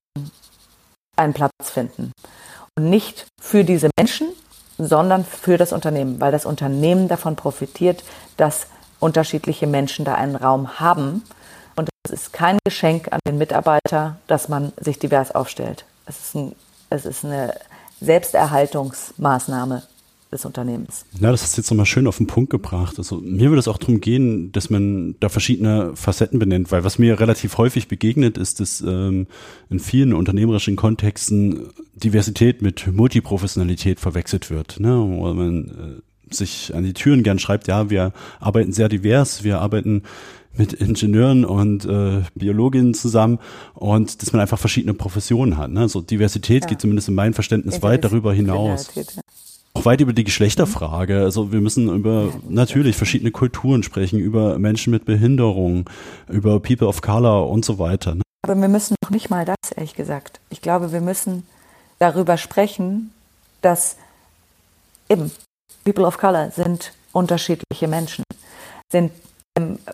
einen 1.17 1.35
Platz 1.35 1.53
finden. 1.63 2.13
Und 2.77 2.91
nicht 2.91 3.27
für 3.41 3.65
diese 3.65 3.91
Menschen, 3.99 4.29
sondern 4.77 5.25
für 5.25 5.57
das 5.57 5.73
Unternehmen, 5.73 6.21
weil 6.21 6.31
das 6.31 6.47
Unternehmen 6.47 7.09
davon 7.09 7.37
profitiert, 7.37 8.05
dass 8.37 8.69
unterschiedliche 9.01 9.67
Menschen 9.67 10.05
da 10.05 10.15
einen 10.15 10.37
Raum 10.37 10.79
haben. 10.79 11.25
Es 12.09 12.23
ist 12.23 12.33
kein 12.33 12.59
Geschenk 12.65 13.09
an 13.13 13.21
den 13.27 13.37
Mitarbeiter, 13.37 14.19
dass 14.29 14.49
man 14.49 14.73
sich 14.81 14.99
divers 14.99 15.31
aufstellt. 15.35 15.85
Es 16.07 16.19
ist, 16.19 16.35
ein, 16.35 16.53
es 16.89 17.05
ist 17.05 17.23
eine 17.23 17.53
Selbsterhaltungsmaßnahme 18.01 19.83
des 20.33 20.47
Unternehmens. 20.47 21.05
Ja, 21.21 21.31
das 21.31 21.43
hast 21.43 21.57
du 21.57 21.61
jetzt 21.61 21.71
nochmal 21.71 21.85
schön 21.85 22.07
auf 22.07 22.17
den 22.17 22.27
Punkt 22.27 22.49
gebracht. 22.49 22.95
Also 22.97 23.17
mir 23.17 23.51
würde 23.51 23.61
es 23.61 23.69
auch 23.69 23.77
darum 23.77 24.01
gehen, 24.01 24.53
dass 24.53 24.71
man 24.71 25.17
da 25.21 25.29
verschiedene 25.29 25.97
Facetten 25.97 26.39
benennt, 26.39 26.73
weil 26.73 26.83
was 26.83 26.99
mir 26.99 27.21
relativ 27.21 27.59
häufig 27.59 27.89
begegnet 27.89 28.39
ist, 28.39 28.61
dass 28.61 28.81
ähm, 28.81 29.27
in 29.69 29.79
vielen 29.79 30.15
unternehmerischen 30.15 30.77
Kontexten 30.77 31.69
Diversität 31.95 32.63
mit 32.63 32.87
Multiprofessionalität 32.91 34.01
verwechselt 34.01 34.51
wird. 34.51 34.81
Ne? 34.81 34.97
Wo 34.97 35.33
man 35.35 36.01
äh, 36.01 36.35
sich 36.35 36.75
an 36.75 36.85
die 36.85 36.95
Türen 36.95 37.23
gern 37.23 37.39
schreibt, 37.39 37.69
ja, 37.69 37.91
wir 37.91 38.13
arbeiten 38.41 38.73
sehr 38.73 38.89
divers, 38.89 39.45
wir 39.45 39.61
arbeiten 39.61 40.03
mit 40.57 40.73
Ingenieuren 40.73 41.45
und 41.45 41.85
äh, 41.85 42.23
Biologinnen 42.35 42.95
zusammen 42.95 43.39
und 43.75 44.23
dass 44.23 44.33
man 44.33 44.41
einfach 44.41 44.59
verschiedene 44.59 44.95
Professionen 44.95 45.57
hat. 45.57 45.71
Ne? 45.71 45.89
So 45.89 46.01
Diversität 46.01 46.65
ja. 46.65 46.69
geht 46.69 46.81
zumindest 46.81 47.09
in 47.09 47.15
meinem 47.15 47.35
Verständnis 47.35 47.83
weit 47.83 48.05
darüber 48.05 48.33
hinaus. 48.33 48.91
Ja 48.95 49.03
auch 49.79 49.85
weit 49.85 50.01
über 50.01 50.13
die 50.13 50.25
Geschlechterfrage. 50.25 51.21
Also 51.21 51.53
wir 51.53 51.61
müssen 51.61 51.89
über 51.89 52.33
natürlich 52.49 52.97
verschiedene 52.97 53.31
Kulturen 53.31 53.83
sprechen, 53.83 54.19
über 54.19 54.59
Menschen 54.59 54.91
mit 54.91 55.05
Behinderung, 55.05 55.89
über 56.29 56.61
People 56.61 56.89
of 56.89 57.01
Color 57.01 57.49
und 57.49 57.65
so 57.65 57.79
weiter. 57.79 58.17
Ne? 58.17 58.23
Aber 58.43 58.61
wir 58.61 58.69
müssen 58.69 58.97
noch 59.03 59.11
nicht 59.11 59.31
mal 59.31 59.45
das, 59.45 59.57
ehrlich 59.77 59.95
gesagt. 59.95 60.41
Ich 60.51 60.63
glaube, 60.63 60.93
wir 60.93 61.01
müssen 61.01 61.47
darüber 61.99 62.37
sprechen, 62.37 63.13
dass 63.63 63.97
eben 65.09 65.31
People 65.85 66.07
of 66.07 66.19
Color 66.19 66.51
sind 66.51 66.93
unterschiedliche 67.13 67.89
Menschen, 67.89 68.25
sind 68.91 69.13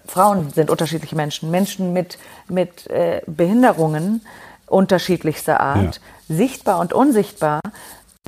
Frauen 0.06 0.50
sind 0.50 0.70
unterschiedliche 0.70 1.16
Menschen, 1.16 1.50
Menschen 1.50 1.92
mit, 1.92 2.18
mit 2.48 2.88
äh, 2.88 3.22
Behinderungen 3.26 4.24
unterschiedlichster 4.66 5.60
Art, 5.60 6.00
ja. 6.28 6.36
sichtbar 6.36 6.80
und 6.80 6.92
unsichtbar, 6.92 7.60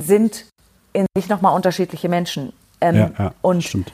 sind 0.01 0.45
in 0.93 1.05
sich 1.15 1.29
nochmal 1.29 1.55
unterschiedliche 1.55 2.09
Menschen. 2.09 2.53
Ähm, 2.81 2.95
ja, 2.95 3.11
ja, 3.17 3.33
und, 3.41 3.63
stimmt. 3.63 3.91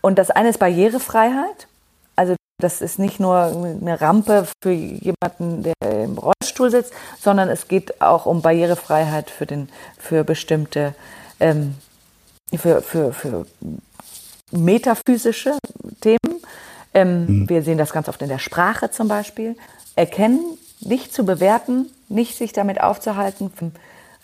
und 0.00 0.18
das 0.18 0.30
eine 0.30 0.48
ist 0.48 0.58
Barrierefreiheit. 0.58 1.68
Also 2.16 2.34
das 2.58 2.80
ist 2.80 2.98
nicht 2.98 3.20
nur 3.20 3.36
eine 3.36 4.00
Rampe 4.00 4.46
für 4.62 4.72
jemanden, 4.72 5.62
der 5.62 6.04
im 6.04 6.16
Rollstuhl 6.16 6.70
sitzt, 6.70 6.92
sondern 7.20 7.50
es 7.50 7.68
geht 7.68 8.00
auch 8.00 8.24
um 8.24 8.40
Barrierefreiheit 8.40 9.30
für, 9.30 9.44
den, 9.44 9.68
für 9.98 10.24
bestimmte, 10.24 10.94
ähm, 11.38 11.74
für, 12.56 12.80
für, 12.80 13.12
für 13.12 13.46
metaphysische 14.52 15.58
Themen. 16.00 16.40
Ähm, 16.96 17.26
mhm. 17.26 17.48
Wir 17.50 17.62
sehen 17.62 17.76
das 17.76 17.92
ganz 17.92 18.08
oft 18.08 18.22
in 18.22 18.30
der 18.30 18.38
Sprache 18.38 18.90
zum 18.90 19.06
Beispiel. 19.06 19.54
Erkennen, 19.96 20.40
nicht 20.80 21.12
zu 21.12 21.26
bewerten, 21.26 21.90
nicht 22.08 22.38
sich 22.38 22.54
damit 22.54 22.80
aufzuhalten, 22.80 23.52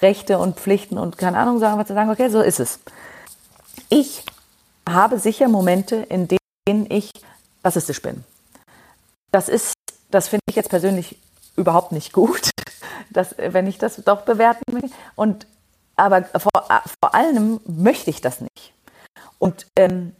Rechte 0.01 0.39
und 0.39 0.59
Pflichten 0.59 0.97
und 0.97 1.19
keine 1.19 1.37
Ahnung, 1.37 1.59
sondern 1.59 1.87
zu 1.87 1.93
sagen, 1.93 2.11
okay, 2.11 2.31
so 2.31 2.41
ist 2.41 2.61
es. 2.61 2.81
Ich 3.91 4.25
habe 4.89 5.19
sicher 5.19 5.49
Momente, 5.49 5.97
in 5.97 6.29
denen 6.67 6.91
ich 6.91 7.11
rassistisch 7.63 8.01
bin. 8.01 8.25
Das 9.33 9.51
ist, 9.51 9.75
das 10.11 10.29
finde 10.29 10.43
ich 10.49 10.57
jetzt 10.57 10.71
persönlich 10.71 11.19
überhaupt 11.57 11.93
nicht 11.93 12.15
gut, 12.15 12.49
dass, 13.11 13.35
wenn 13.37 13.67
ich 13.67 13.77
das 13.77 13.97
doch 13.97 14.23
bewerten 14.23 14.65
will. 14.73 14.91
Und, 15.15 15.47
aber 15.97 16.25
vor, 16.25 16.83
vor 17.03 17.15
allem 17.15 17.61
möchte 17.67 18.09
ich 18.09 18.23
das 18.23 18.41
nicht. 18.41 18.73
Und 19.39 19.67
ähm, 19.77 20.17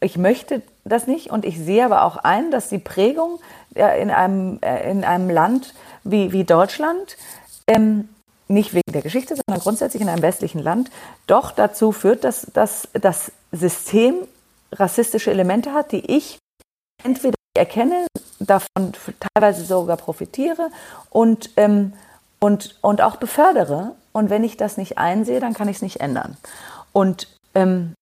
ich 0.00 0.16
möchte 0.16 0.62
das 0.84 1.06
nicht 1.06 1.30
und 1.30 1.44
ich 1.44 1.58
sehe 1.58 1.84
aber 1.84 2.04
auch 2.04 2.16
ein, 2.16 2.50
dass 2.50 2.68
die 2.68 2.78
Prägung 2.78 3.40
äh, 3.74 4.00
in, 4.00 4.10
einem, 4.10 4.58
äh, 4.62 4.90
in 4.90 5.04
einem 5.04 5.30
Land 5.30 5.74
wie, 6.04 6.32
wie 6.32 6.44
Deutschland 6.44 7.16
ähm, 7.66 8.08
nicht 8.48 8.74
wegen 8.74 8.92
der 8.92 9.02
Geschichte, 9.02 9.34
sondern 9.34 9.62
grundsätzlich 9.62 10.02
in 10.02 10.08
einem 10.08 10.22
westlichen 10.22 10.62
Land, 10.62 10.90
doch 11.26 11.50
dazu 11.50 11.92
führt, 11.92 12.24
dass, 12.24 12.46
dass 12.52 12.88
das 12.92 13.32
System 13.52 14.14
rassistische 14.72 15.30
Elemente 15.30 15.72
hat, 15.72 15.92
die 15.92 16.16
ich 16.16 16.38
entweder 17.02 17.34
erkenne, 17.56 18.06
davon 18.38 18.92
teilweise 19.34 19.64
sogar 19.64 19.96
profitiere 19.96 20.70
und, 21.10 21.50
ähm, 21.56 21.94
und, 22.38 22.78
und 22.82 23.00
auch 23.00 23.16
befördere. 23.16 23.96
Und 24.12 24.30
wenn 24.30 24.44
ich 24.44 24.56
das 24.56 24.76
nicht 24.76 24.98
einsehe, 24.98 25.40
dann 25.40 25.54
kann 25.54 25.68
ich 25.68 25.76
es 25.76 25.82
nicht 25.82 26.00
ändern. 26.00 26.36
Und, 26.92 27.28
ähm, 27.54 27.94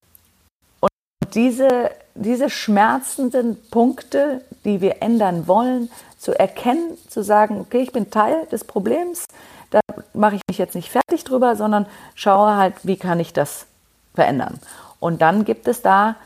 diese, 1.35 1.91
diese 2.14 2.50
schmerzenden 2.50 3.57
Punkte, 3.71 4.43
die 4.64 4.81
wir 4.81 5.03
ändern 5.03 5.47
wollen, 5.47 5.91
zu 6.19 6.38
erkennen, 6.38 6.97
zu 7.09 7.23
sagen, 7.23 7.61
okay, 7.61 7.83
ich 7.83 7.93
bin 7.93 8.11
Teil 8.11 8.47
des 8.47 8.64
Problems, 8.64 9.25
da 9.71 9.81
mache 10.12 10.37
ich 10.37 10.43
mich 10.49 10.59
jetzt 10.59 10.75
nicht 10.75 10.91
fertig 10.91 11.25
drüber, 11.25 11.57
sondern 11.57 11.87
schaue 12.14 12.57
halt, 12.57 12.75
wie 12.83 12.97
kann 12.97 13.21
ich 13.21 13.33
das 13.33 13.67
verändern. 14.14 14.59
Und 15.00 15.21
dann 15.21 15.45
gibt 15.45 15.69
es 15.69 15.83
da, 15.83 16.17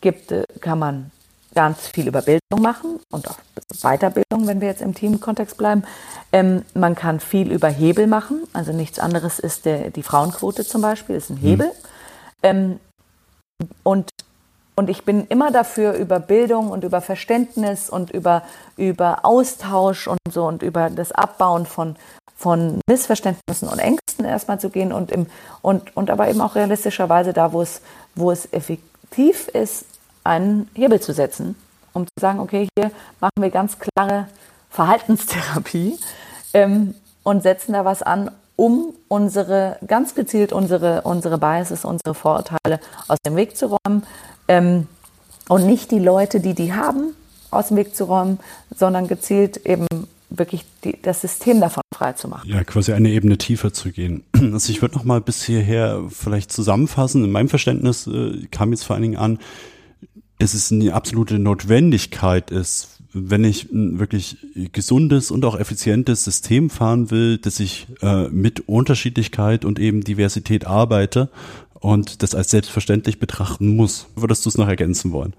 gibt, 0.00 0.32
kann 0.60 0.78
man 0.78 1.10
ganz 1.54 1.88
viel 1.88 2.06
über 2.06 2.22
Bildung 2.22 2.60
machen 2.60 3.00
und 3.10 3.28
auch 3.28 3.38
Weiterbildung, 3.82 4.46
wenn 4.46 4.60
wir 4.60 4.68
jetzt 4.68 4.82
im 4.82 4.94
Teamkontext 4.94 5.56
bleiben. 5.56 5.82
Ähm, 6.32 6.64
man 6.74 6.94
kann 6.94 7.18
viel 7.18 7.50
über 7.50 7.68
Hebel 7.68 8.06
machen, 8.06 8.42
also 8.52 8.72
nichts 8.72 8.98
anderes 8.98 9.38
ist 9.38 9.64
der, 9.64 9.90
die 9.90 10.02
Frauenquote 10.02 10.64
zum 10.64 10.82
Beispiel, 10.82 11.16
ist 11.16 11.30
ein 11.30 11.36
mhm. 11.36 11.40
Hebel. 11.40 11.66
Mhm. 11.66 11.72
Ähm, 12.42 12.80
und, 13.82 14.10
und 14.78 14.88
ich 14.88 15.04
bin 15.04 15.26
immer 15.26 15.50
dafür, 15.50 15.94
über 15.94 16.20
Bildung 16.20 16.70
und 16.70 16.84
über 16.84 17.00
Verständnis 17.00 17.90
und 17.90 18.12
über, 18.12 18.44
über 18.76 19.24
Austausch 19.24 20.06
und 20.06 20.20
so 20.30 20.44
und 20.46 20.62
über 20.62 20.88
das 20.88 21.10
Abbauen 21.10 21.66
von, 21.66 21.96
von 22.36 22.78
Missverständnissen 22.88 23.68
und 23.68 23.80
Ängsten 23.80 24.24
erstmal 24.24 24.60
zu 24.60 24.70
gehen 24.70 24.92
und, 24.92 25.10
im, 25.10 25.26
und, 25.62 25.96
und 25.96 26.10
aber 26.10 26.28
eben 26.28 26.40
auch 26.40 26.54
realistischerweise 26.54 27.32
da, 27.32 27.52
wo 27.52 27.60
es, 27.60 27.82
wo 28.14 28.30
es 28.30 28.52
effektiv 28.52 29.48
ist, 29.48 29.84
einen 30.22 30.70
Hebel 30.74 31.00
zu 31.00 31.12
setzen, 31.12 31.56
um 31.92 32.06
zu 32.06 32.12
sagen, 32.20 32.38
okay, 32.38 32.68
hier 32.78 32.92
machen 33.18 33.32
wir 33.40 33.50
ganz 33.50 33.78
klare 33.80 34.28
Verhaltenstherapie 34.70 35.98
ähm, 36.54 36.94
und 37.24 37.42
setzen 37.42 37.72
da 37.72 37.84
was 37.84 38.04
an, 38.04 38.30
um 38.54 38.94
unsere, 39.08 39.78
ganz 39.88 40.14
gezielt 40.14 40.52
unsere, 40.52 41.02
unsere 41.02 41.38
Biases, 41.38 41.84
unsere 41.84 42.14
Vorurteile 42.14 42.78
aus 43.08 43.18
dem 43.26 43.34
Weg 43.34 43.56
zu 43.56 43.66
räumen 43.66 44.04
ähm, 44.48 44.86
und 45.48 45.66
nicht 45.66 45.90
die 45.90 45.98
Leute, 45.98 46.40
die 46.40 46.54
die 46.54 46.72
haben, 46.72 47.14
aus 47.50 47.68
dem 47.68 47.76
Weg 47.76 47.94
zu 47.94 48.04
räumen, 48.04 48.38
sondern 48.74 49.08
gezielt 49.08 49.58
eben 49.66 49.86
wirklich 50.30 50.64
die, 50.84 51.00
das 51.00 51.22
System 51.22 51.60
davon 51.60 51.82
frei 51.94 52.12
zu 52.12 52.28
machen. 52.28 52.48
Ja, 52.48 52.62
quasi 52.64 52.92
eine 52.92 53.10
Ebene 53.10 53.38
tiefer 53.38 53.72
zu 53.72 53.90
gehen. 53.90 54.24
Also 54.52 54.70
ich 54.70 54.82
würde 54.82 54.96
noch 54.96 55.04
mal 55.04 55.20
bis 55.20 55.42
hierher 55.42 56.04
vielleicht 56.10 56.52
zusammenfassen. 56.52 57.24
In 57.24 57.30
meinem 57.30 57.48
Verständnis 57.48 58.06
äh, 58.06 58.46
kam 58.50 58.70
jetzt 58.70 58.84
vor 58.84 58.94
allen 58.94 59.02
Dingen 59.02 59.16
an, 59.16 59.38
dass 60.38 60.54
es 60.54 60.70
eine 60.70 60.94
absolute 60.94 61.38
Notwendigkeit 61.38 62.50
ist, 62.50 62.98
wenn 63.12 63.44
ich 63.44 63.72
ein 63.72 63.98
wirklich 63.98 64.36
gesundes 64.72 65.30
und 65.30 65.44
auch 65.44 65.58
effizientes 65.58 66.24
System 66.24 66.70
fahren 66.70 67.10
will, 67.10 67.38
dass 67.38 67.58
ich 67.58 67.86
äh, 68.02 68.28
mit 68.28 68.68
Unterschiedlichkeit 68.68 69.64
und 69.64 69.78
eben 69.78 70.02
Diversität 70.02 70.66
arbeite 70.66 71.30
und 71.80 72.22
das 72.22 72.34
als 72.34 72.50
selbstverständlich 72.50 73.18
betrachten 73.18 73.76
muss. 73.76 74.06
Würdest 74.16 74.44
du 74.44 74.48
es 74.48 74.58
noch 74.58 74.68
ergänzen 74.68 75.12
wollen? 75.12 75.34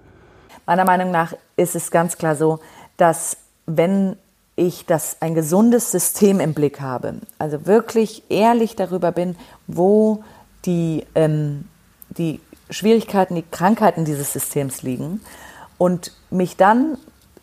Meiner 0.66 0.86
Meinung 0.86 1.12
nach 1.12 1.34
ist 1.58 1.76
es 1.76 1.92
ganz 1.92 2.18
klar 2.18 2.36
so, 2.36 2.60
dass 2.98 3.38
wenn 3.66 4.16
ich 4.56 4.86
das 4.86 5.18
ein 5.22 5.36
gesundes 5.36 5.92
System 5.92 6.40
im 6.40 6.54
Blick 6.54 6.82
habe, 6.82 7.16
also 7.38 7.66
wirklich 7.66 8.24
ehrlich 8.30 8.76
darüber 8.76 9.12
bin, 9.12 9.36
wo 9.68 10.24
die, 10.66 11.06
ähm, 11.16 11.66
die 12.10 12.42
Schwierigkeiten, 12.70 13.36
die 13.36 13.46
Krankheiten 13.50 14.06
dieses 14.06 14.34
Systems 14.34 14.84
liegen 14.84 15.22
und 15.78 16.14
mich 16.30 16.58
dann 16.58 16.98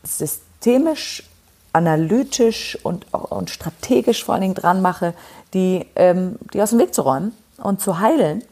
systemisch, 0.05 1.25
analytisch 1.73 2.79
und, 2.83 3.12
und 3.12 3.50
strategisch 3.50 4.25
vor 4.25 4.35
allen 4.35 4.43
Dingen 4.43 4.55
dran 4.55 4.83
mache, 4.83 5.15
die, 5.55 5.87
ähm, 5.97 6.37
die 6.53 6.62
aus 6.62 6.71
dem 6.71 6.79
Weg 6.79 6.95
zu 6.95 7.03
räumen 7.03 7.33
und 7.59 7.81
zu 7.81 7.99
heilen 7.99 8.43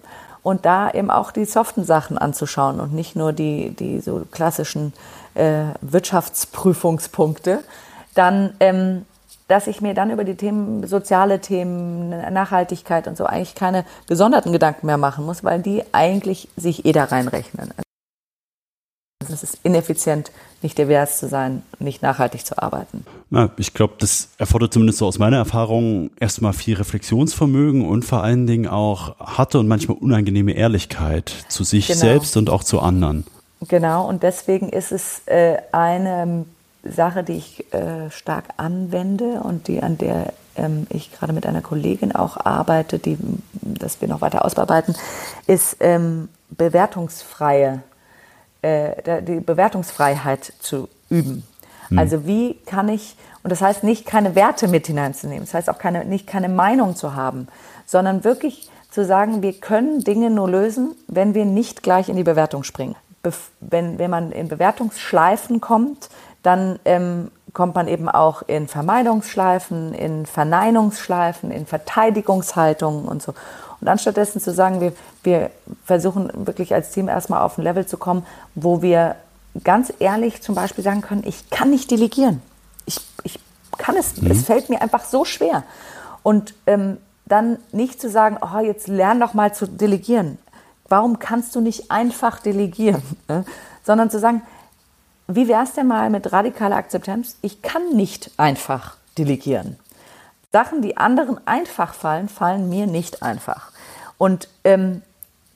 und 0.45 0.67
da 0.67 0.91
eben 0.91 1.11
auch 1.11 1.33
die 1.33 1.47
soften 1.47 1.85
Sachen 1.85 2.19
anzuschauen 2.19 2.79
und 2.79 2.93
nicht 2.93 3.17
nur 3.17 3.33
die, 3.33 3.71
die 3.71 4.01
so 4.01 4.23
klassischen 4.31 4.93
äh, 5.35 5.65
Wirtschaftsprüfungspunkte, 5.81 7.65
dann, 8.15 8.55
ähm, 8.61 9.07
dass 9.49 9.67
ich 9.67 9.81
mir 9.81 9.95
dann 9.95 10.11
über 10.11 10.23
die 10.23 10.37
Themen, 10.37 10.87
soziale 10.87 11.41
Themen, 11.41 12.11
Nachhaltigkeit 12.33 13.09
und 13.09 13.17
so 13.17 13.25
eigentlich 13.25 13.55
keine 13.55 13.85
gesonderten 14.07 14.53
Gedanken 14.53 14.87
mehr 14.87 14.99
machen 14.99 15.25
muss, 15.25 15.43
weil 15.43 15.61
die 15.61 15.83
eigentlich 15.93 16.49
sich 16.57 16.85
eh 16.85 16.93
da 16.93 17.05
reinrechnen. 17.05 17.73
Es 19.35 19.43
ist 19.43 19.59
ineffizient, 19.63 20.31
nicht 20.63 20.79
divers 20.79 21.19
zu 21.19 21.29
sein, 21.29 21.63
nicht 21.79 22.03
nachhaltig 22.03 22.47
zu 22.47 22.61
arbeiten. 22.61 23.05
Na, 23.31 23.51
ich 23.59 23.75
glaube, 23.75 23.95
das 23.99 24.29
erfordert 24.39 24.73
zumindest 24.73 24.99
so 24.99 25.07
aus 25.07 25.19
meiner 25.19 25.37
Erfahrung 25.37 26.11
erstmal 26.19 26.53
viel 26.53 26.77
Reflexionsvermögen 26.77 27.87
und 27.87 28.05
vor 28.05 28.23
allen 28.23 28.47
Dingen 28.47 28.67
auch 28.67 29.19
harte 29.19 29.59
und 29.59 29.69
manchmal 29.69 29.99
unangenehme 29.99 30.53
Ehrlichkeit 30.53 31.33
zu 31.49 31.65
sich 31.65 31.89
genau. 31.89 32.01
selbst 32.01 32.37
und 32.37 32.49
auch 32.49 32.65
zu 32.65 32.81
anderen. 32.81 33.27
Genau, 33.69 34.09
und 34.09 34.23
deswegen 34.23 34.69
ist 34.69 34.93
es 34.93 35.23
äh, 35.27 35.57
eine 35.73 36.45
Sache, 36.83 37.25
die 37.25 37.35
ich 37.35 37.73
äh, 37.73 38.11
stark 38.11 38.45
anwende 38.57 39.41
und 39.43 39.69
die 39.69 39.83
an 39.83 39.99
der 39.99 40.33
ähm, 40.57 40.87
ich 40.91 41.13
gerade 41.13 41.33
mit 41.33 41.47
einer 41.47 41.63
Kollegin 41.63 42.15
auch 42.15 42.37
arbeite, 42.45 42.99
die 42.99 43.19
das 43.63 44.01
wir 44.01 44.09
noch 44.09 44.21
weiter 44.21 44.45
ausbearbeiten, 44.45 44.95
ist 45.47 45.77
ähm, 45.81 46.29
bewertungsfreie 46.51 47.83
äh, 48.65 49.23
die 49.23 49.41
Bewertungsfreiheit 49.41 50.53
zu 50.61 50.89
üben. 51.11 51.47
Mhm. 51.91 51.99
Also 51.99 52.27
wie 52.27 52.55
kann 52.67 52.89
ich, 52.89 53.17
und 53.43 53.51
das 53.51 53.61
heißt 53.61 53.85
nicht 53.85 54.07
keine 54.07 54.35
Werte 54.35 54.69
mit 54.69 54.87
hineinzunehmen, 54.87 55.45
das 55.45 55.55
heißt 55.55 55.71
auch 55.71 55.79
keine, 55.79 56.05
nicht 56.05 56.27
keine 56.27 56.49
Meinung 56.49 56.97
zu 56.97 57.15
haben, 57.15 57.49
sondern 57.87 58.25
wirklich 58.25 58.71
zu 58.91 59.05
sagen, 59.05 59.43
wir 59.43 59.53
können 59.53 60.01
Dinge 60.01 60.31
nur 60.31 60.49
lösen, 60.49 60.95
wenn 61.09 61.35
wir 61.35 61.45
nicht 61.45 61.83
gleich 61.83 62.09
in 62.09 62.17
die 62.17 62.25
Bewertung 62.25 62.65
springen. 62.65 62.97
Bef 63.23 63.51
wenn, 63.61 63.99
wenn 63.99 64.11
man 64.11 64.33
in 64.33 64.49
Bewertungsschleifen 64.49 65.61
kommt, 65.61 66.09
dann 66.43 66.79
ähm, 66.85 67.31
kommt 67.53 67.75
man 67.75 67.89
eben 67.89 68.09
auch 68.09 68.43
in 68.43 68.69
Vermeidungsschleifen, 68.69 69.95
in 69.95 70.27
Verneinungsschleifen, 70.27 71.51
in 71.51 71.67
Verteidigungshaltungen 71.67 73.07
und 73.07 73.23
so. 73.23 73.35
Und 73.81 73.89
anstattdessen 73.89 74.41
zu 74.41 74.53
sagen, 74.53 74.81
wir, 74.81 74.93
wir 75.23 75.51
versuchen 75.85 76.31
wirklich 76.47 76.75
als 76.75 76.91
Team 76.91 77.09
erstmal 77.09 77.43
auf 77.43 77.59
ein 77.59 77.63
Level 77.63 77.87
zu 77.87 77.97
kommen, 77.97 78.25
wo 78.55 78.83
wir 78.83 79.17
ganz 79.63 79.93
ehrlich 79.99 80.43
zum 80.43 80.55
Beispiel 80.55 80.83
sagen 80.83 81.01
können, 81.01 81.23
ich 81.25 81.51
kann 81.51 81.71
nicht 81.71 81.91
delegieren. 81.91 82.43
Ich, 82.87 83.01
ich 83.23 83.39
kann 83.79 83.97
es, 83.97 84.21
mhm. 84.21 84.31
es 84.31 84.45
fällt 84.45 84.71
mir 84.71 84.83
einfach 84.83 85.05
so 85.05 85.25
schwer. 85.25 85.63
Und 86.23 86.55
ähm, 86.67 86.99
dann 87.27 87.59
nicht 87.73 88.01
zu 88.01 88.11
sagen, 88.11 88.39
oh, 88.41 88.61
jetzt 88.61 88.89
lern 88.89 89.21
doch 89.21 89.35
mal 89.35 89.55
zu 89.55 89.67
delegieren. 89.67 90.39
Warum 90.89 91.19
kannst 91.19 91.55
du 91.55 91.61
nicht 91.61 91.91
einfach 91.91 92.41
delegieren? 92.41 93.03
Sondern 93.85 94.11
zu 94.11 94.19
sagen, 94.19 94.43
wie 95.27 95.49
wäre 95.49 95.65
es 95.65 95.73
denn 95.73 95.87
mal 95.87 96.11
mit 96.11 96.33
radikaler 96.33 96.77
Akzeptanz? 96.77 97.37
Ich 97.41 97.63
kann 97.63 97.95
nicht 97.95 98.31
einfach 98.37 98.97
delegieren. 99.17 99.79
Sachen, 100.55 100.83
die 100.83 100.97
anderen 100.97 101.41
einfach 101.49 101.95
fallen, 101.95 102.29
fallen 102.29 102.69
mir 102.69 102.87
nicht 102.87 103.25
einfach. 103.25 103.73
Und 104.19 104.49
ähm, 104.63 105.03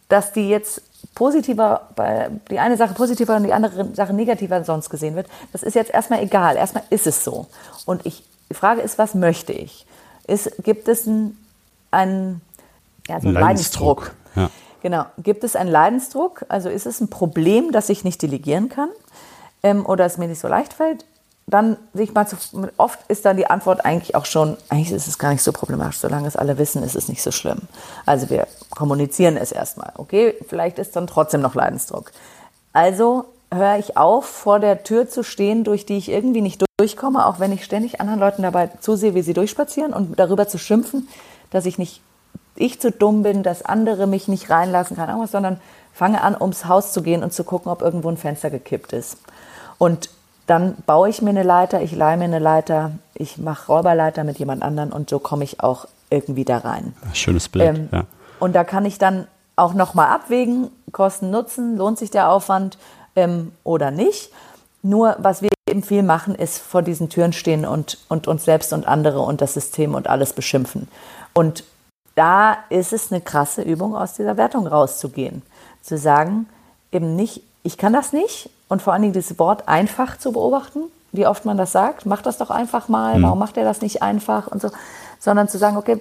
dass 0.08 0.32
die 0.32 0.48
jetzt 0.48 0.82
positiver, 1.14 1.82
die 2.50 2.58
eine 2.58 2.76
Sache 2.76 2.94
positiver 2.94 3.36
und 3.36 3.44
die 3.44 3.52
andere 3.52 3.94
Sache 3.94 4.12
negativer 4.12 4.64
sonst 4.64 4.90
gesehen 4.90 5.14
wird, 5.14 5.28
das 5.52 5.62
ist 5.62 5.74
jetzt 5.74 5.92
erstmal 5.92 6.20
egal. 6.20 6.56
Erstmal 6.56 6.82
ist 6.90 7.06
es 7.06 7.22
so. 7.22 7.46
Und 7.86 8.06
ich, 8.06 8.24
die 8.50 8.54
Frage 8.54 8.80
ist, 8.80 8.98
was 8.98 9.14
möchte 9.14 9.52
ich? 9.52 9.86
Ist, 10.26 10.50
gibt 10.64 10.88
es 10.88 11.06
einen, 11.06 11.38
einen, 11.92 12.40
ja, 13.06 13.20
so 13.20 13.28
einen 13.28 13.34
Leidensdruck? 13.34 14.10
Leidensdruck. 14.34 14.50
Ja. 14.50 14.50
Genau. 14.82 15.04
Gibt 15.18 15.44
es 15.44 15.54
einen 15.54 15.70
Leidensdruck? 15.70 16.44
Also 16.48 16.70
ist 16.70 16.86
es 16.86 17.00
ein 17.00 17.08
Problem, 17.08 17.70
dass 17.70 17.88
ich 17.88 18.02
nicht 18.02 18.20
delegieren 18.20 18.68
kann? 18.68 18.88
Ähm, 19.62 19.86
oder 19.86 20.06
es 20.06 20.18
mir 20.18 20.26
nicht 20.26 20.40
so 20.40 20.48
leicht 20.48 20.72
fällt? 20.72 21.04
Dann 21.48 21.78
sich 21.94 22.12
mal 22.12 22.26
zu, 22.26 22.36
oft 22.76 22.98
ist 23.08 23.24
dann 23.24 23.36
die 23.36 23.48
Antwort 23.48 23.84
eigentlich 23.84 24.14
auch 24.14 24.26
schon, 24.26 24.56
eigentlich 24.68 24.92
ist 24.92 25.08
es 25.08 25.18
gar 25.18 25.30
nicht 25.30 25.42
so 25.42 25.52
problematisch, 25.52 25.98
solange 25.98 26.28
es 26.28 26.36
alle 26.36 26.58
wissen, 26.58 26.82
ist 26.82 26.94
es 26.94 27.08
nicht 27.08 27.22
so 27.22 27.30
schlimm. 27.30 27.60
Also 28.04 28.28
wir 28.28 28.46
kommunizieren 28.70 29.36
es 29.36 29.50
erstmal. 29.50 29.92
Okay, 29.96 30.34
vielleicht 30.46 30.78
ist 30.78 30.94
dann 30.94 31.06
trotzdem 31.06 31.40
noch 31.40 31.54
Leidensdruck. 31.54 32.12
Also 32.74 33.24
höre 33.50 33.78
ich 33.78 33.96
auf, 33.96 34.26
vor 34.26 34.60
der 34.60 34.82
Tür 34.84 35.08
zu 35.08 35.22
stehen, 35.22 35.64
durch 35.64 35.86
die 35.86 35.96
ich 35.96 36.10
irgendwie 36.10 36.42
nicht 36.42 36.62
durchkomme, 36.78 37.24
auch 37.24 37.40
wenn 37.40 37.52
ich 37.52 37.64
ständig 37.64 38.00
anderen 38.00 38.20
Leuten 38.20 38.42
dabei 38.42 38.68
zusehe, 38.80 39.14
wie 39.14 39.22
sie 39.22 39.32
durchspazieren 39.32 39.94
und 39.94 40.18
darüber 40.18 40.48
zu 40.48 40.58
schimpfen, 40.58 41.08
dass 41.50 41.64
ich 41.64 41.78
nicht, 41.78 42.02
ich 42.56 42.78
zu 42.78 42.90
dumm 42.92 43.22
bin, 43.22 43.42
dass 43.42 43.64
andere 43.64 44.06
mich 44.06 44.28
nicht 44.28 44.50
reinlassen 44.50 44.96
kann, 44.96 45.26
sondern 45.26 45.60
fange 45.94 46.20
an, 46.20 46.36
ums 46.38 46.66
Haus 46.66 46.92
zu 46.92 47.02
gehen 47.02 47.22
und 47.22 47.32
zu 47.32 47.42
gucken, 47.42 47.72
ob 47.72 47.80
irgendwo 47.80 48.10
ein 48.10 48.18
Fenster 48.18 48.50
gekippt 48.50 48.92
ist. 48.92 49.16
Und 49.78 50.10
dann 50.48 50.76
baue 50.86 51.10
ich 51.10 51.20
mir 51.20 51.30
eine 51.30 51.42
Leiter, 51.42 51.82
ich 51.82 51.92
leihe 51.92 52.16
mir 52.16 52.24
eine 52.24 52.38
Leiter, 52.38 52.92
ich 53.14 53.36
mache 53.36 53.70
Räuberleiter 53.70 54.24
mit 54.24 54.38
jemand 54.38 54.62
anderen 54.62 54.92
und 54.92 55.10
so 55.10 55.18
komme 55.18 55.44
ich 55.44 55.60
auch 55.60 55.84
irgendwie 56.08 56.46
da 56.46 56.58
rein. 56.58 56.94
Schönes 57.12 57.50
Bild, 57.50 57.76
ähm, 57.76 57.88
ja. 57.92 58.04
Und 58.40 58.54
da 58.54 58.64
kann 58.64 58.86
ich 58.86 58.98
dann 58.98 59.26
auch 59.56 59.74
nochmal 59.74 60.08
abwägen, 60.08 60.70
Kosten, 60.90 61.30
Nutzen, 61.30 61.76
lohnt 61.76 61.98
sich 61.98 62.10
der 62.10 62.30
Aufwand 62.30 62.78
ähm, 63.14 63.52
oder 63.62 63.90
nicht. 63.90 64.30
Nur 64.82 65.16
was 65.18 65.42
wir 65.42 65.50
eben 65.68 65.82
viel 65.82 66.02
machen, 66.02 66.34
ist 66.34 66.58
vor 66.58 66.80
diesen 66.80 67.10
Türen 67.10 67.34
stehen 67.34 67.66
und, 67.66 67.98
und 68.08 68.26
uns 68.26 68.46
selbst 68.46 68.72
und 68.72 68.88
andere 68.88 69.20
und 69.20 69.42
das 69.42 69.52
System 69.52 69.94
und 69.94 70.06
alles 70.06 70.32
beschimpfen. 70.32 70.88
Und 71.34 71.62
da 72.14 72.56
ist 72.70 72.94
es 72.94 73.12
eine 73.12 73.20
krasse 73.20 73.60
Übung, 73.60 73.94
aus 73.94 74.14
dieser 74.14 74.38
Wertung 74.38 74.66
rauszugehen. 74.66 75.42
Zu 75.82 75.98
sagen, 75.98 76.48
eben 76.90 77.16
nicht, 77.16 77.42
ich 77.64 77.76
kann 77.76 77.92
das 77.92 78.14
nicht, 78.14 78.48
und 78.68 78.82
vor 78.82 78.92
allen 78.92 79.02
Dingen 79.02 79.14
das 79.14 79.38
Wort 79.38 79.68
einfach 79.68 80.18
zu 80.18 80.32
beobachten, 80.32 80.80
wie 81.12 81.26
oft 81.26 81.44
man 81.44 81.56
das 81.56 81.72
sagt, 81.72 82.06
mach 82.06 82.22
das 82.22 82.38
doch 82.38 82.50
einfach 82.50 82.88
mal, 82.88 83.18
mhm. 83.18 83.22
warum 83.22 83.38
macht 83.38 83.56
er 83.56 83.64
das 83.64 83.80
nicht 83.80 84.02
einfach 84.02 84.46
und 84.46 84.60
so, 84.60 84.70
sondern 85.18 85.48
zu 85.48 85.58
sagen, 85.58 85.76
okay, 85.76 86.00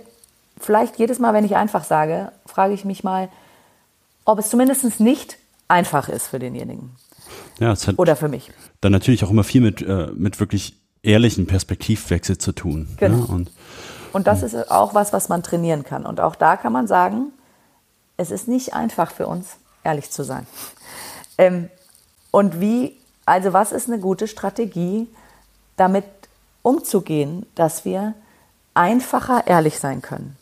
vielleicht 0.59 0.97
jedes 0.97 1.19
Mal, 1.19 1.33
wenn 1.33 1.45
ich 1.45 1.55
einfach 1.55 1.83
sage, 1.83 2.31
frage 2.45 2.73
ich 2.73 2.85
mich 2.85 3.03
mal, 3.03 3.29
ob 4.25 4.39
es 4.39 4.49
zumindest 4.49 4.99
nicht 4.99 5.37
einfach 5.67 6.09
ist 6.09 6.27
für 6.27 6.39
denjenigen. 6.39 6.91
Ja, 7.59 7.71
es 7.71 7.87
hat 7.87 7.97
Oder 7.97 8.15
für 8.15 8.27
mich. 8.27 8.51
Dann 8.81 8.91
natürlich 8.91 9.23
auch 9.23 9.29
immer 9.29 9.43
viel 9.43 9.61
mit, 9.61 9.81
äh, 9.81 10.09
mit 10.13 10.39
wirklich 10.39 10.75
ehrlichen 11.03 11.47
Perspektivwechsel 11.47 12.37
zu 12.37 12.51
tun. 12.51 12.89
Genau. 12.97 13.25
Ja, 13.25 13.33
und, 13.33 13.51
und 14.13 14.27
das 14.27 14.43
ist 14.43 14.69
auch 14.69 14.93
was, 14.93 15.13
was 15.13 15.29
man 15.29 15.43
trainieren 15.43 15.83
kann. 15.83 16.05
Und 16.05 16.19
auch 16.19 16.35
da 16.35 16.57
kann 16.57 16.73
man 16.73 16.87
sagen, 16.87 17.31
es 18.17 18.31
ist 18.31 18.47
nicht 18.47 18.73
einfach 18.73 19.11
für 19.11 19.27
uns, 19.27 19.57
ehrlich 19.83 20.11
zu 20.11 20.23
sein. 20.23 20.45
Ähm, 21.37 21.69
und 22.31 22.59
wie, 22.59 22.97
also 23.25 23.53
was 23.53 23.71
ist 23.71 23.87
eine 23.89 23.99
gute 23.99 24.27
Strategie, 24.27 25.07
damit 25.75 26.05
umzugehen, 26.61 27.45
dass 27.55 27.85
wir 27.85 28.13
einfacher 28.73 29.47
ehrlich 29.47 29.79
sein 29.79 30.01
können? 30.01 30.37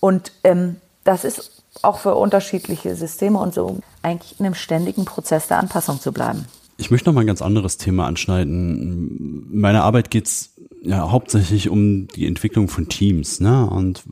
Und 0.00 0.32
ähm, 0.44 0.76
das 1.04 1.24
ist 1.24 1.62
auch 1.82 1.98
für 1.98 2.14
unterschiedliche 2.14 2.94
Systeme 2.96 3.38
und 3.38 3.54
so 3.54 3.78
eigentlich 4.02 4.38
in 4.40 4.46
einem 4.46 4.54
ständigen 4.54 5.04
Prozess 5.04 5.48
der 5.48 5.58
Anpassung 5.58 6.00
zu 6.00 6.12
bleiben. 6.12 6.46
Ich 6.76 6.90
möchte 6.90 7.08
noch 7.08 7.14
mal 7.14 7.20
ein 7.22 7.26
ganz 7.26 7.42
anderes 7.42 7.76
Thema 7.76 8.06
anschneiden. 8.06 9.46
In 9.52 9.60
meiner 9.60 9.84
Arbeit 9.84 10.10
geht 10.10 10.26
es 10.26 10.50
ja 10.82 11.10
hauptsächlich 11.10 11.68
um 11.68 12.08
die 12.08 12.26
Entwicklung 12.26 12.68
von 12.68 12.88
Teams. 12.88 13.40
Ne? 13.40 13.68
Und 13.68 14.02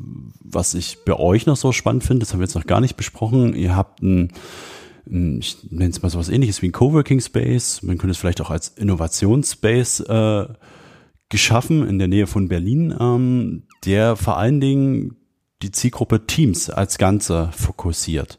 was 0.40 0.74
ich 0.74 0.98
bei 1.04 1.14
euch 1.14 1.46
noch 1.46 1.56
so 1.56 1.72
spannend 1.72 2.04
finde, 2.04 2.20
das 2.20 2.32
haben 2.32 2.40
wir 2.40 2.44
jetzt 2.46 2.54
noch 2.54 2.66
gar 2.66 2.80
nicht 2.80 2.96
besprochen, 2.96 3.54
ihr 3.54 3.74
habt 3.74 4.02
ein 4.02 4.32
ich 5.10 5.58
nenne 5.70 5.90
es 5.90 6.02
mal 6.02 6.10
so 6.10 6.18
was 6.18 6.28
ähnliches 6.28 6.62
wie 6.62 6.68
ein 6.68 6.72
Coworking 6.72 7.20
Space. 7.20 7.82
Man 7.82 7.98
könnte 7.98 8.12
es 8.12 8.18
vielleicht 8.18 8.40
auch 8.40 8.50
als 8.50 8.68
Innovationsspace 8.68 10.00
äh, 10.00 10.46
geschaffen 11.28 11.86
in 11.86 11.98
der 11.98 12.08
Nähe 12.08 12.26
von 12.26 12.48
Berlin, 12.48 12.94
ähm, 12.98 13.64
der 13.84 14.16
vor 14.16 14.38
allen 14.38 14.60
Dingen 14.60 15.16
die 15.62 15.72
Zielgruppe 15.72 16.26
Teams 16.26 16.70
als 16.70 16.98
Ganze 16.98 17.50
fokussiert. 17.52 18.38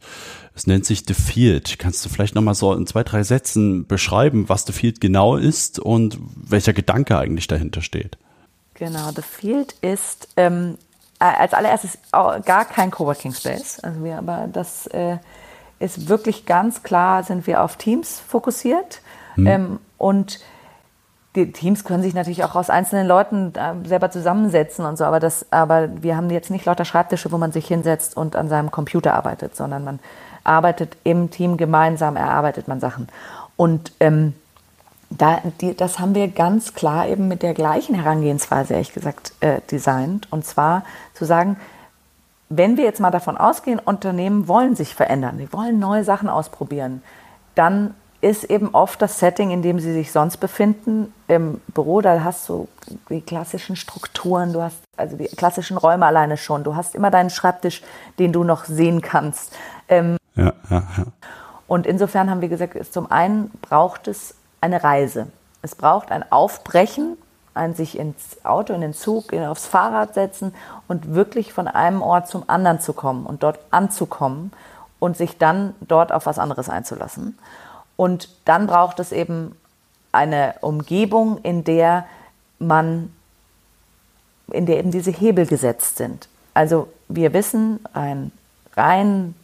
Es 0.56 0.68
nennt 0.68 0.86
sich 0.86 1.04
The 1.08 1.14
Field. 1.14 1.80
Kannst 1.80 2.04
du 2.04 2.10
vielleicht 2.10 2.36
nochmal 2.36 2.56
so 2.56 2.74
in 2.74 2.86
zwei, 2.88 3.04
drei 3.04 3.24
Sätzen 3.24 3.88
beschreiben, 3.88 4.50
was 4.50 4.66
The 4.66 4.74
Field 4.74 5.00
genau 5.02 5.38
ist 5.38 5.80
und 5.80 6.18
welcher 6.36 6.74
Gedanke 6.74 7.18
eigentlich 7.18 7.48
dahinter 7.48 7.82
steht? 7.82 8.18
Genau, 8.74 9.12
The 9.16 9.22
Field 9.22 9.76
ist 9.82 10.30
ähm, 10.38 10.78
als 11.20 11.54
allererstes 11.54 11.98
gar 12.12 12.66
kein 12.66 12.92
Coworking 12.92 13.34
Space. 13.34 13.80
Also 13.80 14.04
wir, 14.04 14.18
aber 14.18 14.50
das 14.52 14.88
äh, 14.88 15.18
ist 15.80 16.10
wirklich 16.10 16.46
ganz 16.46 16.84
klar, 16.84 17.24
sind 17.24 17.48
wir 17.48 17.64
auf 17.64 17.78
Teams 17.78 18.20
fokussiert. 18.20 19.02
Hm. 19.36 19.48
Ähm, 19.48 19.80
und 19.98 20.40
die 21.36 21.52
Teams 21.52 21.84
können 21.84 22.02
sich 22.02 22.14
natürlich 22.14 22.44
auch 22.44 22.56
aus 22.56 22.70
einzelnen 22.70 23.08
Leuten 23.08 23.54
äh, 23.56 23.88
selber 23.88 24.10
zusammensetzen 24.10 24.86
und 24.86 24.98
so, 24.98 25.06
aber 25.06 25.20
das, 25.20 25.46
aber 25.52 25.90
wir 26.02 26.18
haben 26.18 26.30
jetzt 26.32 26.50
nicht 26.50 26.66
lauter 26.66 26.86
Schreibtische, 26.86 27.32
wo 27.32 27.38
man 27.38 27.52
sich 27.52 27.68
hinsetzt 27.68 28.18
und 28.18 28.36
an 28.36 28.50
seinem 28.50 28.72
Computer 28.72 29.14
arbeitet, 29.14 29.56
sondern 29.56 29.84
man 29.84 30.00
arbeitet 30.44 30.98
im 31.04 31.30
Team 31.30 31.58
gemeinsam, 31.58 32.16
erarbeitet 32.16 32.68
man 32.68 32.80
Sachen. 32.80 33.08
Und 33.56 33.92
ähm, 34.00 34.34
da, 35.12 35.42
die, 35.62 35.76
das 35.76 36.00
haben 36.00 36.16
wir 36.16 36.28
ganz 36.30 36.74
klar 36.74 37.08
eben 37.08 37.28
mit 37.28 37.44
der 37.44 37.54
gleichen 37.54 37.96
Herangehensweise, 37.96 38.74
ehrlich 38.74 38.94
gesagt, 38.94 39.34
äh, 39.42 39.62
designt. 39.72 40.32
Und 40.32 40.46
zwar 40.46 40.84
zu 41.14 41.26
sagen, 41.26 41.58
wenn 42.50 42.78
wir 42.78 42.84
jetzt 42.84 43.00
mal 43.00 43.12
davon 43.12 43.38
ausgehen, 43.38 43.80
Unternehmen 43.80 44.48
wollen 44.48 44.76
sich 44.76 44.96
verändern, 44.96 45.38
die 45.38 45.52
wollen 45.54 45.80
neue 45.80 46.04
Sachen 46.04 46.30
ausprobieren, 46.30 47.04
dann 47.56 47.94
ist 48.22 48.44
eben 48.44 48.70
oft 48.74 49.02
das 49.02 49.20
Setting, 49.20 49.52
in 49.52 49.62
dem 49.62 49.80
sie 49.80 49.94
sich 49.94 50.12
sonst 50.12 50.38
befinden, 50.38 51.14
im 51.28 51.62
Büro, 51.74 52.02
da 52.02 52.24
hast 52.24 52.50
du 52.50 52.68
die 53.10 53.22
klassischen 53.22 53.76
Strukturen, 53.78 54.52
du 54.52 54.62
hast 54.62 54.78
also 54.98 55.16
die 55.16 55.28
klassischen 55.28 55.78
Räume 55.78 56.06
alleine 56.06 56.36
schon, 56.36 56.64
du 56.64 56.76
hast 56.76 56.96
immer 56.96 57.12
deinen 57.12 57.30
Schreibtisch, 57.30 57.82
den 58.18 58.34
du 58.34 58.44
noch 58.44 58.66
sehen 58.66 59.02
kannst. 59.02 59.56
Ähm, 59.88 60.18
ja, 60.36 60.54
ja, 60.70 60.84
ja. 60.98 61.06
Und 61.68 61.86
insofern 61.86 62.30
haben 62.30 62.42
wir 62.42 62.50
gesagt, 62.50 62.76
zum 62.92 63.10
einen 63.10 63.52
braucht 63.62 64.08
es 64.08 64.36
eine 64.60 64.84
Reise. 64.84 65.28
Es 65.62 65.76
braucht 65.76 66.12
ein 66.12 66.30
Aufbrechen, 66.30 67.18
ein 67.54 67.76
sich 67.76 67.98
ins 67.98 68.44
Auto, 68.44 68.74
in 68.74 68.82
den 68.82 68.94
Zug, 68.94 69.34
aufs 69.34 69.66
Fahrrad 69.66 70.14
setzen 70.14 70.54
und 70.88 71.14
wirklich 71.14 71.54
von 71.54 71.68
einem 71.68 72.02
Ort 72.02 72.28
zum 72.28 72.44
anderen 72.48 72.80
zu 72.80 72.94
kommen 72.94 73.26
und 73.26 73.44
dort 73.44 73.60
anzukommen 73.72 74.52
und 75.00 75.18
sich 75.18 75.38
dann 75.38 75.74
dort 75.82 76.12
auf 76.12 76.26
was 76.26 76.40
anderes 76.40 76.70
einzulassen. 76.70 77.38
Und 77.96 78.30
dann 78.46 78.68
braucht 78.68 79.00
es 79.00 79.12
eben 79.12 79.56
eine 80.12 80.56
Umgebung, 80.62 81.40
in 81.44 81.64
der 81.64 82.06
man, 82.60 83.14
in 84.52 84.66
der 84.66 84.80
eben 84.80 84.92
diese 84.92 85.12
Hebel 85.12 85.46
gesetzt 85.46 85.98
sind. 85.98 86.28
Also 86.54 86.88
wir 87.08 87.34
wissen 87.34 87.80
ein 87.94 88.32
rein 88.76 89.36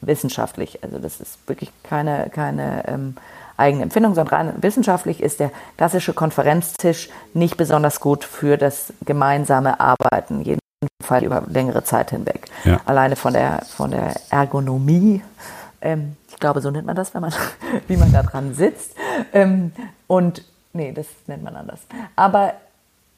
wissenschaftlich, 0.00 0.82
also 0.82 0.98
das 0.98 1.20
ist 1.20 1.38
wirklich 1.46 1.70
keine, 1.82 2.28
keine 2.30 2.86
ähm, 2.88 3.16
eigene 3.62 3.84
Empfindung, 3.84 4.14
sondern 4.14 4.34
rein 4.34 4.54
wissenschaftlich 4.60 5.22
ist 5.22 5.40
der 5.40 5.50
klassische 5.76 6.12
Konferenztisch 6.12 7.08
nicht 7.34 7.56
besonders 7.56 8.00
gut 8.00 8.24
für 8.24 8.56
das 8.56 8.92
gemeinsame 9.04 9.80
Arbeiten, 9.80 10.42
jeden 10.42 10.60
Fall 11.02 11.24
über 11.24 11.42
längere 11.48 11.84
Zeit 11.84 12.10
hinweg. 12.10 12.48
Ja. 12.64 12.80
Alleine 12.84 13.16
von 13.16 13.32
der, 13.32 13.62
von 13.64 13.90
der 13.90 14.14
Ergonomie, 14.30 15.22
ähm, 15.80 16.16
ich 16.28 16.36
glaube, 16.38 16.60
so 16.60 16.70
nennt 16.70 16.86
man 16.86 16.96
das, 16.96 17.14
wenn 17.14 17.22
man, 17.22 17.32
wie 17.88 17.96
man 17.96 18.12
da 18.12 18.22
dran 18.22 18.54
sitzt. 18.54 18.94
Ähm, 19.32 19.72
und 20.06 20.44
nee, 20.72 20.92
das 20.92 21.06
nennt 21.26 21.42
man 21.42 21.56
anders. 21.56 21.80
Aber 22.16 22.54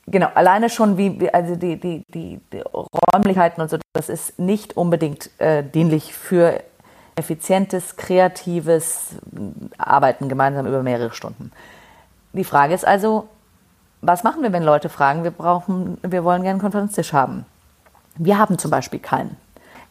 genau, 0.07 0.29
alleine 0.35 0.69
schon 0.69 0.97
wie, 0.97 1.31
also 1.33 1.57
die, 1.57 1.79
die, 1.79 2.03
die, 2.09 2.41
die 2.53 2.63
Räumlichkeiten 3.15 3.63
und 3.63 3.71
so, 3.71 3.79
das 3.95 4.09
ist 4.09 4.39
nicht 4.39 4.77
unbedingt 4.77 5.31
äh, 5.39 5.63
dienlich 5.63 6.15
für 6.15 6.61
effizientes, 7.17 7.97
kreatives 7.97 9.17
Arbeiten 9.79 10.29
gemeinsam 10.29 10.67
über 10.67 10.83
mehrere 10.83 11.13
Stunden. 11.13 11.53
Die 12.33 12.45
Frage 12.45 12.75
ist 12.75 12.87
also, 12.87 13.29
was 14.01 14.25
machen 14.25 14.43
wir, 14.43 14.53
wenn 14.53 14.63
Leute 14.63 14.89
fragen, 14.89 15.25
wir 15.25 15.31
brauchen, 15.31 15.99
wir 16.03 16.25
wollen 16.25 16.43
gerne 16.43 16.55
einen 16.55 16.61
Konferenztisch 16.61 17.13
haben? 17.13 17.47
Wir 18.17 18.39
haben 18.39 18.59
zum 18.59 18.71
Beispiel 18.71 19.01
keinen. 19.01 19.37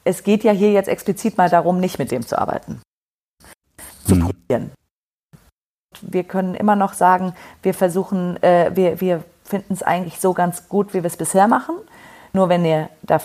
Es 0.04 0.24
geht 0.24 0.44
ja 0.44 0.52
hier 0.52 0.72
jetzt 0.72 0.90
explizit 0.90 1.38
mal 1.38 1.50
darum, 1.50 1.80
nicht 1.80 1.98
mit 2.00 2.12
dem 2.12 2.26
zu 2.26 2.38
arbeiten. 2.38 2.82
Zu 4.06 4.16
mhm. 4.16 4.26
probieren. 4.26 4.72
Wir 6.02 6.24
können 6.24 6.56
immer 6.56 6.76
noch 6.76 6.94
sagen, 6.94 7.34
wir 7.62 7.74
versuchen, 7.74 8.42
äh, 8.44 8.72
wir, 8.74 9.00
wir 9.00 9.24
finden 9.46 9.74
es 9.74 9.84
eigentlich 9.84 10.20
so 10.20 10.34
ganz 10.34 10.68
gut, 10.68 10.94
wie 10.94 11.04
wir 11.04 11.08
es 11.08 11.18
bisher 11.18 11.48
machen. 11.48 11.76
Nur 12.34 12.50
wenn 12.50 12.66
ihr 12.66 12.90
da 13.04 13.22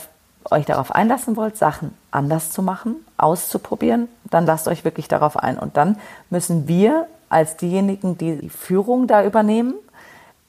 euch 0.51 0.67
darauf 0.67 0.93
einlassen 0.93 1.37
wollt, 1.37 1.57
Sachen 1.57 1.97
anders 2.11 2.51
zu 2.51 2.63
machen, 2.63 2.97
auszuprobieren, 3.19 4.09
dann 4.31 4.47
lasst 4.47 4.69
euch 4.69 4.85
wirklich 4.85 5.09
darauf 5.09 5.37
ein. 5.37 5.59
Und 5.59 5.77
dann 5.77 5.99
müssen 6.31 6.69
wir 6.69 7.07
als 7.29 7.57
diejenigen, 7.57 8.17
die 8.17 8.37
die 8.37 8.49
Führung 8.49 9.07
da 9.07 9.25
übernehmen, 9.25 9.75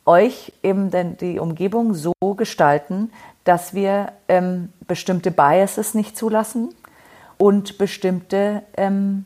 euch 0.06 0.54
eben 0.64 0.92
denn 0.92 1.18
die 1.18 1.40
Umgebung 1.40 1.94
so 1.94 2.14
gestalten, 2.36 3.12
dass 3.44 3.74
wir 3.74 4.12
ähm, 4.28 4.72
bestimmte 4.88 5.32
Biases 5.32 5.94
nicht 5.94 6.18
zulassen 6.18 6.74
und 7.38 7.78
bestimmte 7.78 8.64
ähm, 8.78 9.26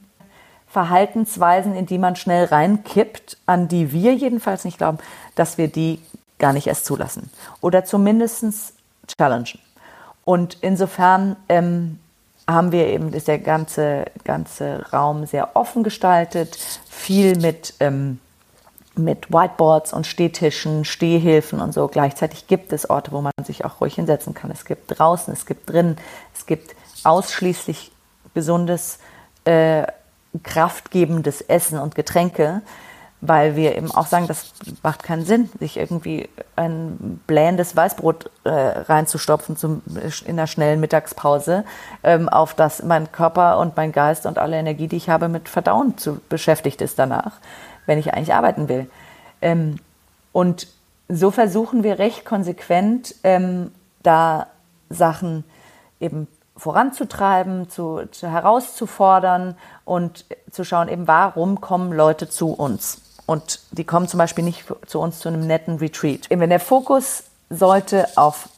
Verhaltensweisen, 0.68 1.76
in 1.76 1.86
die 1.86 1.98
man 1.98 2.16
schnell 2.16 2.46
reinkippt, 2.46 3.38
an 3.46 3.68
die 3.68 3.92
wir 3.92 4.14
jedenfalls 4.14 4.66
nicht 4.66 4.78
glauben, 4.78 4.98
dass 5.36 5.58
wir 5.58 5.68
die 5.68 6.00
gar 6.40 6.52
nicht 6.52 6.68
erst 6.68 6.86
zulassen 6.86 7.30
oder 7.62 7.86
zumindest 7.86 8.74
challengen. 9.08 9.60
Und 10.26 10.58
insofern 10.62 11.36
ähm, 11.50 12.00
haben 12.48 12.72
wir 12.72 12.88
eben, 12.88 13.14
ist 13.14 13.28
der 13.28 13.40
ganze, 13.40 14.06
ganze 14.24 14.86
Raum 14.92 15.26
sehr 15.26 15.56
offen 15.56 15.84
gestaltet, 15.84 16.58
viel 16.90 17.38
mit, 17.38 17.74
ähm, 17.80 18.20
mit 18.96 19.32
Whiteboards 19.32 19.94
und 19.94 20.06
Stehtischen, 20.06 20.86
Stehhilfen 20.86 21.60
und 21.60 21.74
so. 21.74 21.88
Gleichzeitig 21.88 22.48
gibt 22.48 22.74
es 22.74 22.90
Orte, 22.90 23.12
wo 23.12 23.22
man 23.22 23.32
sich 23.44 23.66
auch 23.66 23.82
ruhig 23.82 23.96
hinsetzen 23.96 24.34
kann. 24.34 24.52
Es 24.52 24.66
gibt 24.66 25.00
draußen, 25.00 25.34
es 25.34 25.46
gibt 25.46 25.70
drinnen, 25.70 25.98
es 26.36 26.46
gibt 26.46 26.76
ausschließlich 27.04 27.92
gesundes, 28.34 29.00
äh, 29.46 29.86
kraftgebendes 30.44 31.42
Essen 31.42 31.80
und 31.80 31.96
Getränke 31.96 32.62
weil 33.26 33.56
wir 33.56 33.78
eben 33.78 33.90
auch 33.90 34.08
sagen, 34.08 34.28
das 34.28 34.52
macht 34.84 35.02
keinen 35.02 35.24
Sinn, 35.24 35.50
sich 35.58 35.78
irgendwie 35.78 36.28
ein 36.58 37.22
blähendes 37.26 37.74
Weißbrot 37.74 38.30
äh, 38.44 38.50
reinzustopfen 38.50 39.56
zum, 39.56 39.82
in 40.26 40.38
einer 40.38 40.48
schnellen 40.48 40.82
Mittagspause, 40.82 41.64
ähm, 42.04 42.28
auf 42.28 42.54
das 42.54 42.84
mein 42.84 43.14
Körper 43.14 43.60
und 43.60 43.78
mein 43.78 43.94
Geist 43.94 44.26
und 44.26 44.38
alle 44.38 44.58
Energie, 44.58 44.90
die 44.90 44.98
ich 44.98 45.10
habe, 45.10 45.30
mit 45.30 45.48
Verdauen 45.48 45.98
zu, 45.98 46.20
beschäftigt 46.28 46.82
ist 46.82 47.00
danach, 47.00 47.40
wenn 47.86 47.98
ich 47.98 48.14
eigentlich 48.14 48.34
arbeiten 48.34 48.68
will. 48.68 48.90
Ähm, 49.42 49.78
und 50.34 50.68
so 51.08 51.32
versuchen 51.32 51.84
wir 51.84 52.00
recht 52.00 52.26
konsequent, 52.26 53.16
ähm, 53.24 53.72
da 54.04 54.48
Sachen 54.90 55.46
eben 56.02 56.28
voranzutreiben, 56.58 57.70
zu, 57.70 58.02
zu 58.12 58.30
herauszufordern 58.30 59.56
und 59.86 60.26
zu 60.52 60.66
schauen, 60.66 60.90
eben 60.90 61.08
warum 61.08 61.62
kommen 61.62 61.94
Leute 61.94 62.28
zu 62.28 62.52
uns. 62.52 63.03
Und 63.26 63.60
die 63.72 63.84
kommen 63.84 64.08
zum 64.08 64.18
Beispiel 64.18 64.44
nicht 64.44 64.66
zu 64.86 65.00
uns 65.00 65.20
zu 65.20 65.30
einem 65.30 65.48
netten 65.48 65.78
Retreat. 65.78 66.28
Wenn 66.30 66.50
der 66.50 66.60
Fokus 66.60 67.24
sollte 67.50 68.08
auf 68.16 68.50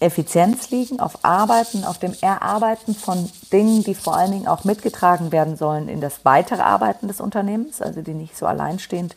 Effizienz 0.00 0.70
liegen, 0.70 1.00
auf 1.00 1.24
Arbeiten, 1.24 1.84
auf 1.84 1.98
dem 1.98 2.14
Erarbeiten 2.20 2.94
von 2.94 3.30
Dingen, 3.52 3.84
die 3.84 3.94
vor 3.94 4.16
allen 4.16 4.32
Dingen 4.32 4.48
auch 4.48 4.64
mitgetragen 4.64 5.32
werden 5.32 5.56
sollen 5.56 5.88
in 5.88 6.00
das 6.00 6.24
weitere 6.24 6.62
Arbeiten 6.62 7.08
des 7.08 7.20
Unternehmens, 7.20 7.80
also 7.80 8.02
die 8.02 8.14
nicht 8.14 8.36
so 8.36 8.46
alleinstehend 8.46 9.16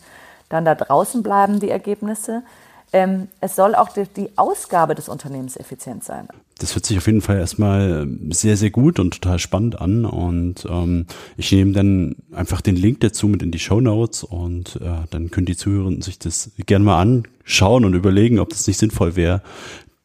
dann 0.49 0.65
da 0.65 0.75
draußen 0.75 1.23
bleiben, 1.23 1.59
die 1.59 1.71
Ergebnisse. 1.71 2.43
Ähm, 2.93 3.27
es 3.41 3.55
soll 3.55 3.75
auch 3.75 3.89
die, 3.89 4.05
die 4.15 4.29
Ausgabe 4.37 4.95
des 4.95 5.09
Unternehmens 5.09 5.57
effizient 5.57 6.03
sein. 6.03 6.29
Das 6.59 6.73
hört 6.73 6.85
sich 6.85 6.97
auf 6.97 7.05
jeden 7.05 7.21
Fall 7.21 7.37
erstmal 7.37 8.03
ähm, 8.03 8.31
sehr, 8.31 8.57
sehr 8.57 8.71
gut 8.71 8.99
und 8.99 9.21
total 9.21 9.39
spannend 9.39 9.79
an. 9.79 10.05
Und 10.05 10.65
ähm, 10.69 11.05
ich 11.35 11.51
nehme 11.51 11.73
dann 11.73 12.15
einfach 12.31 12.61
den 12.61 12.75
Link 12.75 13.01
dazu 13.01 13.27
mit 13.27 13.43
in 13.43 13.51
die 13.51 13.59
Show 13.59 13.81
Notes 13.81 14.23
und 14.23 14.77
äh, 14.81 15.05
dann 15.09 15.29
können 15.31 15.45
die 15.45 15.57
Zuhörer 15.57 15.91
sich 16.01 16.17
das 16.17 16.51
gerne 16.65 16.85
mal 16.85 17.01
anschauen 17.01 17.85
und 17.85 17.93
überlegen, 17.93 18.39
ob 18.39 18.49
das 18.49 18.65
nicht 18.67 18.77
sinnvoll 18.77 19.15
wäre, 19.15 19.41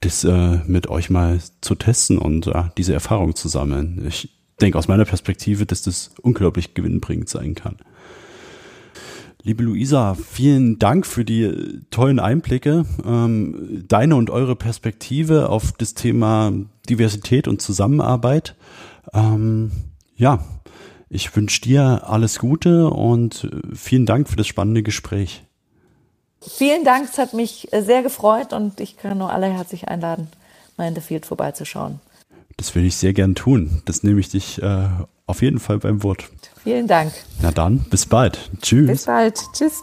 das 0.00 0.24
äh, 0.24 0.58
mit 0.66 0.88
euch 0.88 1.08
mal 1.08 1.40
zu 1.60 1.74
testen 1.76 2.18
und 2.18 2.48
äh, 2.48 2.64
diese 2.76 2.92
Erfahrung 2.92 3.36
zu 3.36 3.48
sammeln. 3.48 4.04
Ich 4.06 4.28
denke 4.60 4.76
aus 4.76 4.88
meiner 4.88 5.04
Perspektive, 5.04 5.66
dass 5.66 5.82
das 5.82 6.10
unglaublich 6.20 6.74
gewinnbringend 6.74 7.28
sein 7.28 7.54
kann. 7.54 7.76
Liebe 9.44 9.64
Luisa, 9.64 10.14
vielen 10.14 10.78
Dank 10.78 11.04
für 11.04 11.24
die 11.24 11.80
tollen 11.90 12.20
Einblicke, 12.20 12.84
ähm, 13.04 13.84
deine 13.88 14.14
und 14.14 14.30
eure 14.30 14.54
Perspektive 14.54 15.48
auf 15.48 15.72
das 15.72 15.94
Thema 15.94 16.52
Diversität 16.88 17.48
und 17.48 17.60
Zusammenarbeit. 17.60 18.54
Ähm, 19.12 19.72
ja, 20.16 20.44
Ich 21.14 21.36
wünsche 21.36 21.60
dir 21.60 22.04
alles 22.08 22.38
Gute 22.38 22.88
und 22.88 23.46
vielen 23.74 24.06
Dank 24.06 24.30
für 24.30 24.36
das 24.36 24.46
spannende 24.46 24.82
Gespräch. 24.82 25.42
Vielen 26.40 26.84
Dank, 26.84 27.06
es 27.10 27.18
hat 27.18 27.34
mich 27.34 27.68
sehr 27.70 28.02
gefreut 28.02 28.54
und 28.54 28.80
ich 28.80 28.96
kann 28.96 29.18
nur 29.18 29.30
alle 29.30 29.46
herzlich 29.52 29.88
einladen, 29.88 30.28
mal 30.78 30.88
in 30.88 30.94
The 30.94 31.02
Field 31.02 31.26
vorbeizuschauen. 31.26 32.00
Das 32.62 32.76
will 32.76 32.84
ich 32.84 32.94
sehr 32.94 33.12
gern 33.12 33.34
tun. 33.34 33.82
Das 33.86 34.04
nehme 34.04 34.20
ich 34.20 34.28
dich 34.28 34.62
äh, 34.62 34.86
auf 35.26 35.42
jeden 35.42 35.58
Fall 35.58 35.78
beim 35.78 36.04
Wort. 36.04 36.30
Vielen 36.62 36.86
Dank. 36.86 37.12
Na 37.40 37.50
dann, 37.50 37.80
bis 37.90 38.06
bald. 38.06 38.38
Tschüss. 38.62 38.86
Bis 38.86 39.04
bald. 39.06 39.36
Tschüss. 39.52 39.82